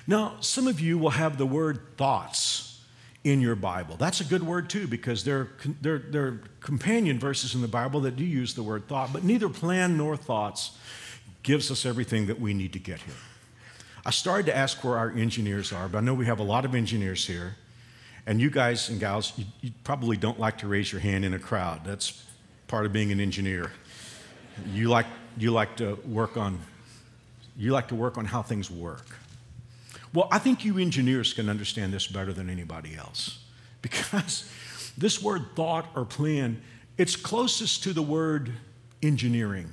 [0.06, 2.82] Now, some of you will have the word thoughts
[3.24, 3.96] in your Bible.
[3.98, 8.02] That's a good word too because there, there, there are companion verses in the Bible
[8.02, 10.78] that do use the word thought, but neither plan nor thoughts
[11.44, 13.16] gives us everything that we need to get here.
[14.06, 16.66] I started to ask where our engineers are, but I know we have a lot
[16.66, 17.56] of engineers here.
[18.26, 21.34] And you guys and gals, you, you probably don't like to raise your hand in
[21.34, 21.82] a crowd.
[21.86, 22.24] That's
[22.68, 23.72] part of being an engineer.
[24.74, 25.06] You like
[25.38, 26.60] you like to work on
[27.58, 29.06] you like to work on how things work.
[30.14, 33.40] Well, I think you engineers can understand this better than anybody else
[33.82, 34.50] because
[34.98, 36.62] this word thought or plan,
[36.98, 38.52] it's closest to the word
[39.02, 39.70] engineering.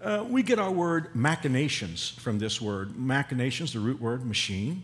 [0.00, 2.94] Uh, we get our word machinations from this word.
[2.96, 4.82] Machinations, the root word, machine.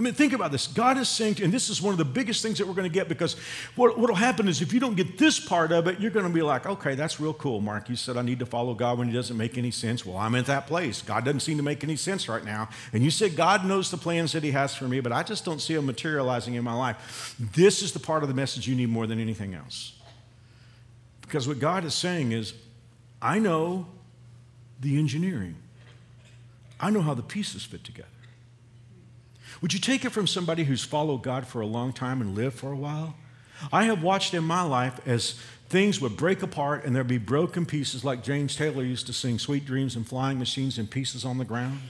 [0.00, 0.66] I mean, think about this.
[0.66, 2.90] God is saying, to, and this is one of the biggest things that we're going
[2.90, 3.34] to get because
[3.76, 6.32] what will happen is if you don't get this part of it, you're going to
[6.32, 7.90] be like, okay, that's real cool, Mark.
[7.90, 10.06] You said I need to follow God when He doesn't make any sense.
[10.06, 11.02] Well, I'm at that place.
[11.02, 12.70] God doesn't seem to make any sense right now.
[12.94, 15.44] And you said God knows the plans that He has for me, but I just
[15.44, 17.34] don't see them materializing in my life.
[17.38, 19.92] This is the part of the message you need more than anything else.
[21.20, 22.54] Because what God is saying is,
[23.20, 23.86] I know
[24.80, 25.56] the engineering,
[26.80, 28.08] I know how the pieces fit together.
[29.60, 32.58] Would you take it from somebody who's followed God for a long time and lived
[32.58, 33.14] for a while?
[33.72, 35.38] I have watched in my life as
[35.68, 39.38] things would break apart and there'd be broken pieces, like James Taylor used to sing
[39.38, 41.80] Sweet Dreams and Flying Machines and Pieces on the Ground.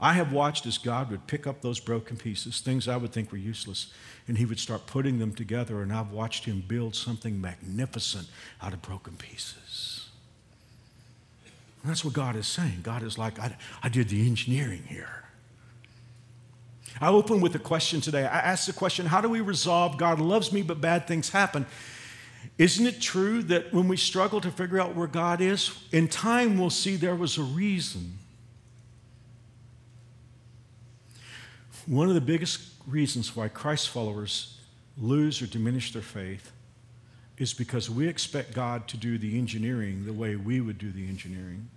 [0.00, 3.30] I have watched as God would pick up those broken pieces, things I would think
[3.30, 3.92] were useless,
[4.26, 8.26] and He would start putting them together, and I've watched Him build something magnificent
[8.60, 10.08] out of broken pieces.
[11.82, 12.80] And that's what God is saying.
[12.82, 15.21] God is like, I, I did the engineering here.
[17.00, 18.24] I open with a question today.
[18.24, 21.66] I ask the question how do we resolve God loves me, but bad things happen?
[22.58, 26.58] Isn't it true that when we struggle to figure out where God is, in time
[26.58, 28.18] we'll see there was a reason?
[31.86, 34.60] One of the biggest reasons why Christ followers
[34.96, 36.52] lose or diminish their faith
[37.38, 41.08] is because we expect God to do the engineering the way we would do the
[41.08, 41.68] engineering.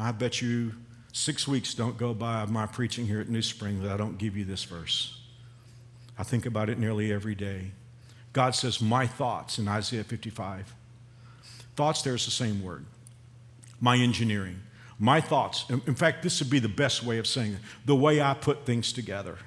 [0.00, 0.72] I bet you
[1.12, 4.18] six weeks don't go by of my preaching here at New Spring that I don't
[4.18, 5.20] give you this verse.
[6.18, 7.72] I think about it nearly every day.
[8.32, 10.74] God says, My thoughts in Isaiah 55.
[11.76, 12.84] Thoughts, there's the same word.
[13.80, 14.60] My engineering.
[14.98, 15.64] My thoughts.
[15.70, 18.66] In fact, this would be the best way of saying it the way I put
[18.66, 19.38] things together.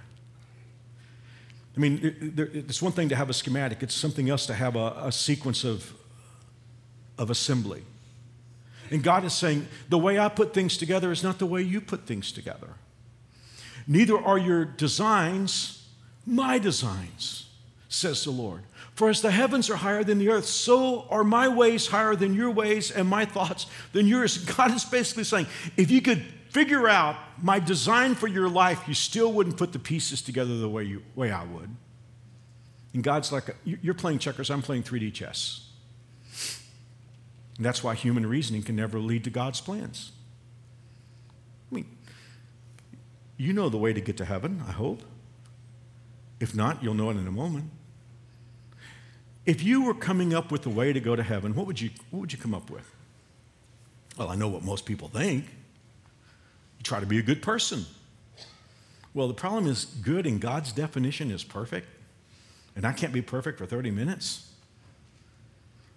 [1.76, 2.00] I mean,
[2.54, 5.64] it's one thing to have a schematic, it's something else to have a, a sequence
[5.64, 5.94] of,
[7.18, 7.84] of assembly.
[8.94, 11.82] And God is saying, the way I put things together is not the way you
[11.82, 12.76] put things together.
[13.88, 15.84] Neither are your designs
[16.26, 17.50] my designs,
[17.90, 18.64] says the Lord.
[18.96, 22.34] For as the heavens are higher than the earth, so are my ways higher than
[22.34, 24.38] your ways and my thoughts than yours.
[24.56, 28.94] God is basically saying, if you could figure out my design for your life, you
[28.94, 31.70] still wouldn't put the pieces together the way, you, way I would.
[32.94, 35.63] And God's like, you're playing checkers, I'm playing 3D chess.
[37.58, 40.12] And that's why human reasoning can never lead to God's plans.
[41.72, 41.98] I mean,
[43.38, 45.04] you know the way to get to heaven, I hope.
[46.40, 47.70] If not, you'll know it in a moment.
[49.46, 51.90] If you were coming up with a way to go to heaven, what would you,
[52.10, 52.90] what would you come up with?
[54.18, 55.46] Well, I know what most people think.
[55.46, 57.86] You try to be a good person.
[59.14, 61.88] Well, the problem is, good in God's definition is perfect.
[62.76, 64.53] And I can't be perfect for 30 minutes.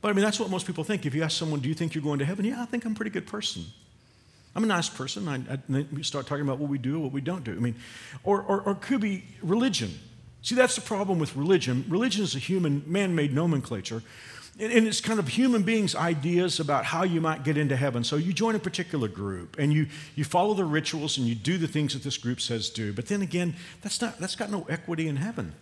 [0.06, 1.04] But I mean, that's what most people think.
[1.04, 2.44] If you ask someone, do you think you're going to heaven?
[2.44, 3.64] Yeah, I think I'm a pretty good person.
[4.54, 5.26] I'm a nice person.
[5.26, 7.50] I, I, we start talking about what we do, what we don't do.
[7.50, 7.74] I mean,
[8.22, 9.98] or, or, or could be religion.
[10.42, 11.84] See, that's the problem with religion.
[11.88, 14.04] Religion is a human, man made nomenclature.
[14.60, 18.04] And, and it's kind of human beings' ideas about how you might get into heaven.
[18.04, 21.58] So you join a particular group and you, you follow the rituals and you do
[21.58, 22.92] the things that this group says do.
[22.92, 25.54] But then again, that's, not, that's got no equity in heaven.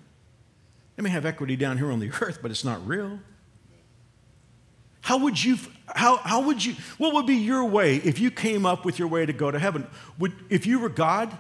[0.99, 3.21] It may have equity down here on the earth, but it's not real.
[5.05, 8.65] How would you, how, how would you, what would be your way if you came
[8.65, 9.87] up with your way to go to heaven?
[10.19, 11.37] Would, if you were God,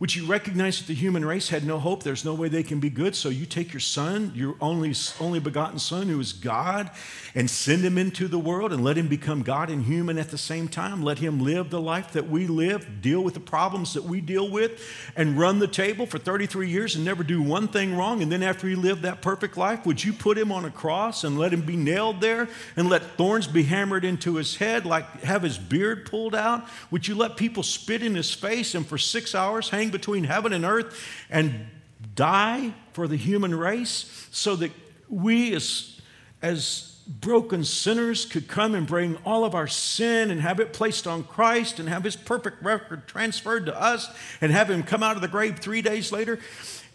[0.00, 2.04] would you recognize that the human race had no hope?
[2.04, 3.16] There's no way they can be good.
[3.16, 6.92] So you take your son, your only, only begotten son, who is God,
[7.34, 10.38] and send him into the world and let him become God and human at the
[10.38, 11.02] same time.
[11.02, 14.48] Let him live the life that we live, deal with the problems that we deal
[14.48, 14.80] with,
[15.16, 18.22] and run the table for 33 years and never do one thing wrong.
[18.22, 21.24] And then after he lived that perfect life, would you put him on a cross
[21.24, 25.22] and let him be nailed there and let thorns be hammered into his head, like
[25.22, 26.64] have his beard pulled out?
[26.92, 30.52] Would you let people spit in his face and for six hours hang between heaven
[30.52, 30.98] and earth
[31.30, 31.66] and
[32.14, 34.70] die for the human race so that
[35.08, 36.00] we as,
[36.42, 41.06] as broken sinners could come and bring all of our sin and have it placed
[41.06, 44.10] on Christ and have his perfect record transferred to us
[44.40, 46.38] and have him come out of the grave three days later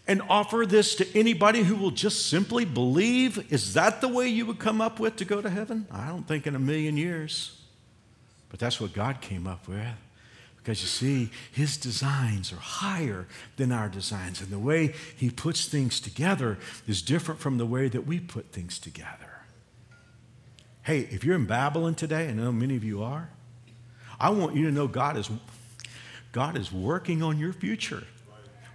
[0.08, 3.52] and offer this to anybody who will just simply believe?
[3.52, 5.88] Is that the way you would come up with to go to heaven?
[5.92, 7.60] I don't think in a million years.
[8.50, 9.88] But that's what God came up with.
[10.64, 14.40] Because you see, his designs are higher than our designs.
[14.40, 16.58] And the way he puts things together
[16.88, 19.42] is different from the way that we put things together.
[20.84, 23.30] Hey, if you're in Babylon today, and I know many of you are,
[24.20, 25.30] I want you to know God is,
[26.32, 28.04] God is working on your future.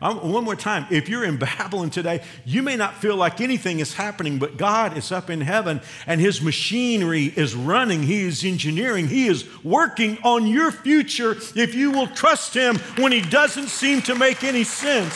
[0.00, 3.80] Um, one more time, if you're in Babylon today, you may not feel like anything
[3.80, 8.04] is happening, but God is up in heaven and His machinery is running.
[8.04, 9.08] He is engineering.
[9.08, 14.00] He is working on your future if you will trust Him when He doesn't seem
[14.02, 15.14] to make any sense.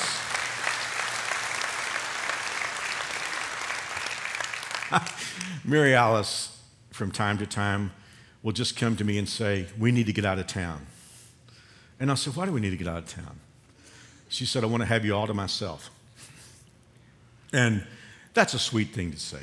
[5.65, 6.61] Mary Alice,
[6.91, 7.93] from time to time,
[8.43, 10.87] will just come to me and say, We need to get out of town.
[12.01, 13.39] And I'll say, Why do we need to get out of town?
[14.33, 15.91] She said, I want to have you all to myself.
[17.53, 17.85] And
[18.33, 19.43] that's a sweet thing to say.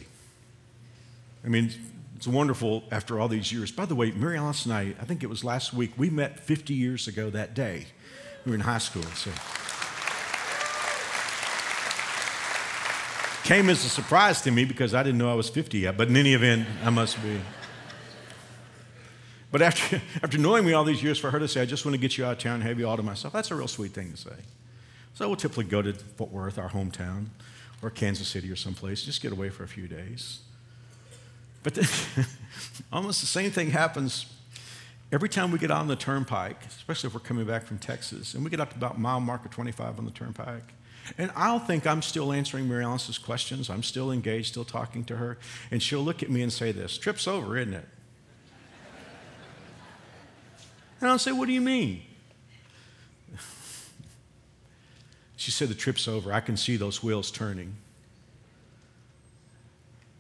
[1.45, 1.71] I mean,
[2.15, 3.71] it's wonderful after all these years.
[3.71, 6.39] By the way, Mary Alice and I, I think it was last week, we met
[6.39, 7.85] 50 years ago that day.
[8.45, 9.03] We were in high school.
[9.03, 9.29] So
[13.43, 15.97] came as a surprise to me because I didn't know I was 50 yet.
[15.97, 17.39] But in any event, I must be.
[19.51, 21.93] But after, after knowing me all these years, for her to say, I just want
[21.93, 23.67] to get you out of town and have you all to myself, that's a real
[23.67, 24.35] sweet thing to say.
[25.13, 27.27] So we'll typically go to Fort Worth, our hometown,
[27.81, 30.39] or Kansas City or someplace, just get away for a few days.
[31.63, 31.87] But then,
[32.91, 34.25] almost the same thing happens
[35.11, 38.43] every time we get on the turnpike, especially if we're coming back from Texas, and
[38.43, 40.73] we get up to about mile marker 25 on the turnpike.
[41.17, 43.69] And I'll think I'm still answering Mary Alice's questions.
[43.69, 45.37] I'm still engaged, still talking to her.
[45.71, 47.87] And she'll look at me and say this Trip's over, isn't it?
[51.01, 52.03] And I'll say, What do you mean?
[55.39, 56.33] She said, The trip's over.
[56.33, 57.77] I can see those wheels turning.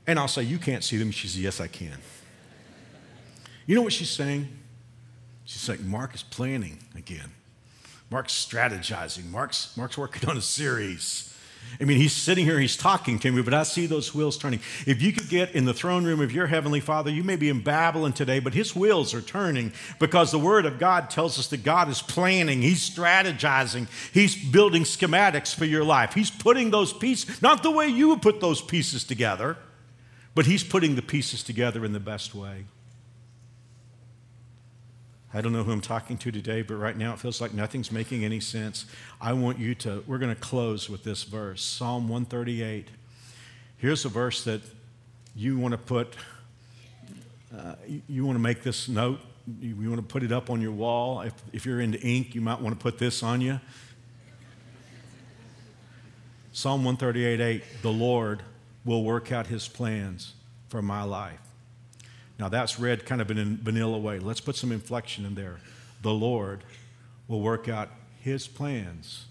[0.07, 1.11] And I'll say, You can't see them.
[1.11, 1.97] She says, Yes, I can.
[3.67, 4.47] You know what she's saying?
[5.43, 7.31] She's like, Mark is planning again.
[8.09, 9.29] Mark's strategizing.
[9.29, 11.37] Mark's, Mark's working on a series.
[11.81, 14.59] I mean, he's sitting here, he's talking to me, but I see those wheels turning.
[14.85, 17.49] If you could get in the throne room of your heavenly Father, you may be
[17.49, 21.47] in Babylon today, but his wheels are turning because the Word of God tells us
[21.47, 26.13] that God is planning, he's strategizing, he's building schematics for your life.
[26.13, 29.57] He's putting those pieces, not the way you would put those pieces together,
[30.35, 32.65] but he's putting the pieces together in the best way.
[35.33, 37.91] I don't know who I'm talking to today, but right now it feels like nothing's
[37.91, 38.85] making any sense.
[39.21, 42.87] I want you to, we're going to close with this verse Psalm 138.
[43.77, 44.61] Here's a verse that
[45.35, 46.15] you want to put,
[47.55, 47.75] uh,
[48.07, 49.19] you, want to make this note.
[49.61, 51.21] You, you want to put it up on your wall.
[51.21, 53.59] If, if you're into ink, you might want to put this on you.
[56.51, 58.41] Psalm 138 8, the Lord
[58.83, 60.33] will work out his plans
[60.69, 61.48] for my life.
[62.39, 64.19] Now that's read kind of in a vanilla way.
[64.19, 65.57] Let's put some inflection in there.
[66.01, 66.63] The Lord
[67.27, 67.89] will work out
[68.21, 69.25] his plans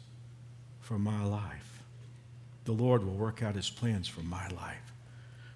[0.80, 1.82] for my life.
[2.66, 4.92] The Lord will work out his plans for my life.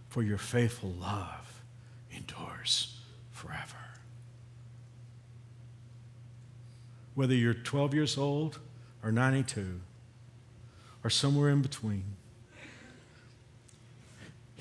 [0.09, 1.63] For your faithful love
[2.11, 2.99] endures
[3.31, 3.77] forever.
[7.15, 8.59] Whether you're 12 years old
[9.03, 9.81] or 92
[11.05, 12.05] or somewhere in between,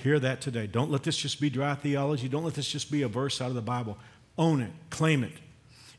[0.04, 0.66] Hear that today.
[0.66, 2.28] Don't let this just be dry theology.
[2.28, 3.98] Don't let this just be a verse out of the Bible.
[4.36, 5.34] Own it, claim it.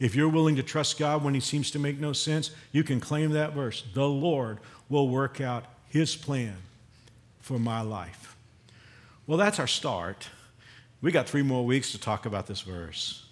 [0.00, 2.98] If you're willing to trust God when He seems to make no sense, you can
[2.98, 3.84] claim that verse.
[3.94, 6.56] The Lord will work out His plan
[7.40, 8.36] for my life.
[9.28, 10.28] Well, that's our start.
[11.00, 13.24] We got three more weeks to talk about this verse.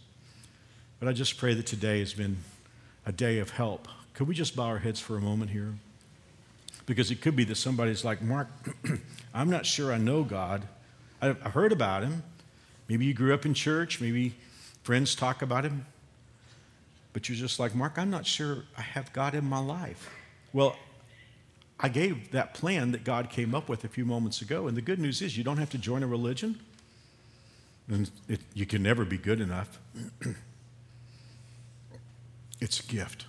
[1.01, 2.39] But I just pray that today has been
[3.05, 3.89] a day of help.
[4.15, 5.75] Could we just bow our heads for a moment here?
[6.91, 8.49] Because it could be that somebody's like, Mark,
[9.33, 10.67] I'm not sure I know God.
[11.23, 12.25] I, heard about him.
[12.89, 14.01] Maybe you grew up in church.
[14.01, 14.35] Maybe
[14.83, 15.87] friends talk about him.
[17.13, 20.11] But you're just like, Mark, I'm not sure I have God in my life.
[20.53, 20.75] Well,
[21.79, 24.67] I gave that plan that God came up with a few moments ago.
[24.67, 26.59] And the good news is you don't have to join a religion.
[27.87, 29.79] And it, you can never be good enough.
[32.61, 33.27] it's a gift.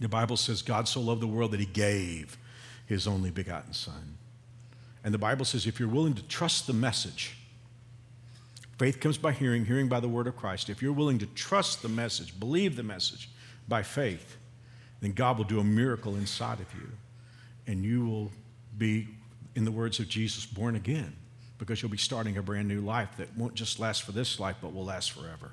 [0.00, 2.36] The Bible says God so loved the world that he gave
[2.86, 4.18] his only begotten Son.
[5.02, 7.36] And the Bible says if you're willing to trust the message,
[8.78, 10.68] faith comes by hearing, hearing by the word of Christ.
[10.68, 13.30] If you're willing to trust the message, believe the message
[13.68, 14.36] by faith,
[15.00, 16.88] then God will do a miracle inside of you.
[17.66, 18.30] And you will
[18.76, 19.08] be,
[19.54, 21.16] in the words of Jesus, born again
[21.58, 24.56] because you'll be starting a brand new life that won't just last for this life,
[24.60, 25.52] but will last forever.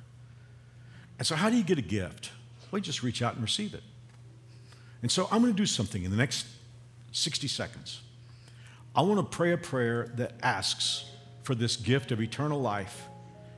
[1.18, 2.32] And so, how do you get a gift?
[2.70, 3.84] Well, you just reach out and receive it.
[5.02, 6.46] And so, I'm going to do something in the next
[7.12, 8.02] 60 seconds.
[8.96, 11.06] I want to pray a prayer that asks
[11.44, 13.08] for this gift of eternal life,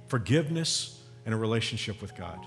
[0.08, 2.40] forgiveness, and a relationship with God.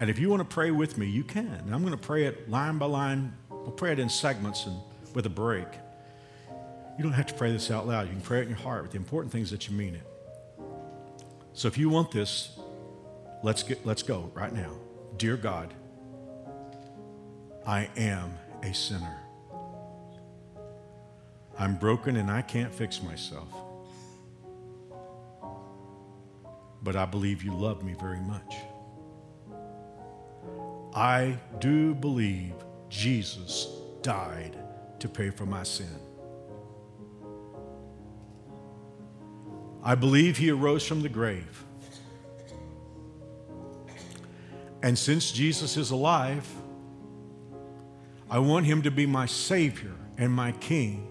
[0.00, 1.46] And if you want to pray with me, you can.
[1.46, 3.32] And I'm going to pray it line by line.
[3.48, 4.76] We'll pray it in segments and
[5.14, 5.68] with a break.
[6.98, 8.06] You don't have to pray this out loud.
[8.06, 9.94] You can pray it in your heart, but the important thing is that you mean
[9.94, 10.06] it.
[11.52, 12.58] So if you want this,
[13.42, 14.72] let's get let's go right now.
[15.16, 15.72] Dear God,
[17.66, 19.18] I am a sinner.
[21.58, 23.48] I'm broken and I can't fix myself.
[26.82, 28.56] But I believe you love me very much.
[30.94, 32.52] I do believe
[32.88, 33.68] Jesus
[34.02, 34.56] died
[35.00, 35.98] to pay for my sin.
[39.82, 41.64] I believe he arose from the grave.
[44.82, 46.46] And since Jesus is alive,
[48.30, 51.08] I want him to be my Savior and my King.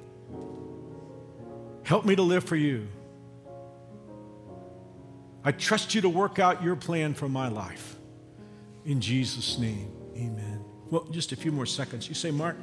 [1.83, 2.87] Help me to live for you.
[5.43, 7.97] I trust you to work out your plan for my life.
[8.85, 10.63] In Jesus' name, amen.
[10.89, 12.07] Well, just a few more seconds.
[12.07, 12.55] You say, Mark,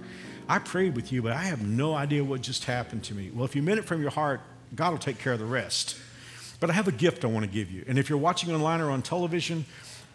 [0.48, 3.30] I prayed with you, but I have no idea what just happened to me.
[3.32, 4.40] Well, if you meant it from your heart,
[4.74, 5.96] God will take care of the rest.
[6.58, 7.84] But I have a gift I want to give you.
[7.86, 9.64] And if you're watching online or on television,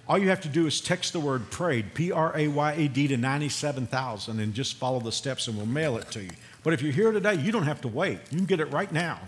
[0.07, 2.87] all you have to do is text the word prayed, P R A Y A
[2.87, 6.31] D, to 97,000 and just follow the steps and we'll mail it to you.
[6.63, 8.19] But if you're here today, you don't have to wait.
[8.29, 9.19] You can get it right now.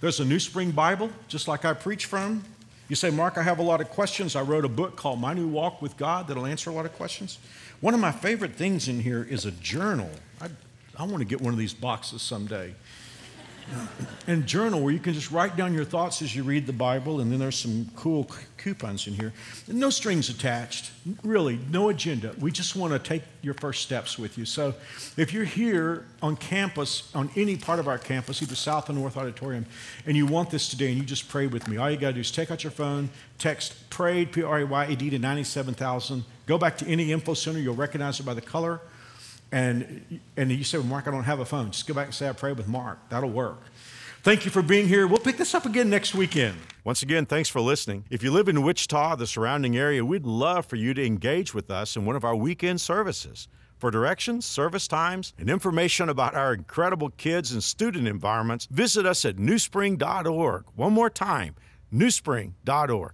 [0.00, 2.44] There's a New Spring Bible, just like I preach from.
[2.88, 4.36] You say, Mark, I have a lot of questions.
[4.36, 6.94] I wrote a book called My New Walk with God that'll answer a lot of
[6.94, 7.38] questions.
[7.80, 10.10] One of my favorite things in here is a journal.
[10.40, 10.48] I,
[10.98, 12.74] I want to get one of these boxes someday
[14.26, 17.20] and journal where you can just write down your thoughts as you read the Bible,
[17.20, 19.32] and then there's some cool coupons in here.
[19.66, 20.90] No strings attached,
[21.22, 22.34] really, no agenda.
[22.38, 24.44] We just want to take your first steps with you.
[24.44, 24.74] So
[25.16, 29.16] if you're here on campus, on any part of our campus, either South or North
[29.16, 29.64] Auditorium,
[30.04, 32.14] and you want this today and you just pray with me, all you got to
[32.14, 33.08] do is take out your phone,
[33.38, 36.24] text PRAYED, P R A Y E D, to 97,000.
[36.46, 38.80] Go back to any info center, you'll recognize it by the color.
[39.50, 41.70] And, and you say, well, Mark, I don't have a phone.
[41.70, 42.98] Just go back and say, I prayed with Mark.
[43.08, 43.60] That'll work.
[44.22, 45.06] Thank you for being here.
[45.06, 46.58] We'll pick this up again next weekend.
[46.84, 48.04] Once again, thanks for listening.
[48.10, 51.70] If you live in Wichita, the surrounding area, we'd love for you to engage with
[51.70, 53.48] us in one of our weekend services.
[53.78, 59.24] For directions, service times, and information about our incredible kids and student environments, visit us
[59.24, 60.64] at newspring.org.
[60.74, 61.54] One more time,
[61.94, 63.12] newspring.org.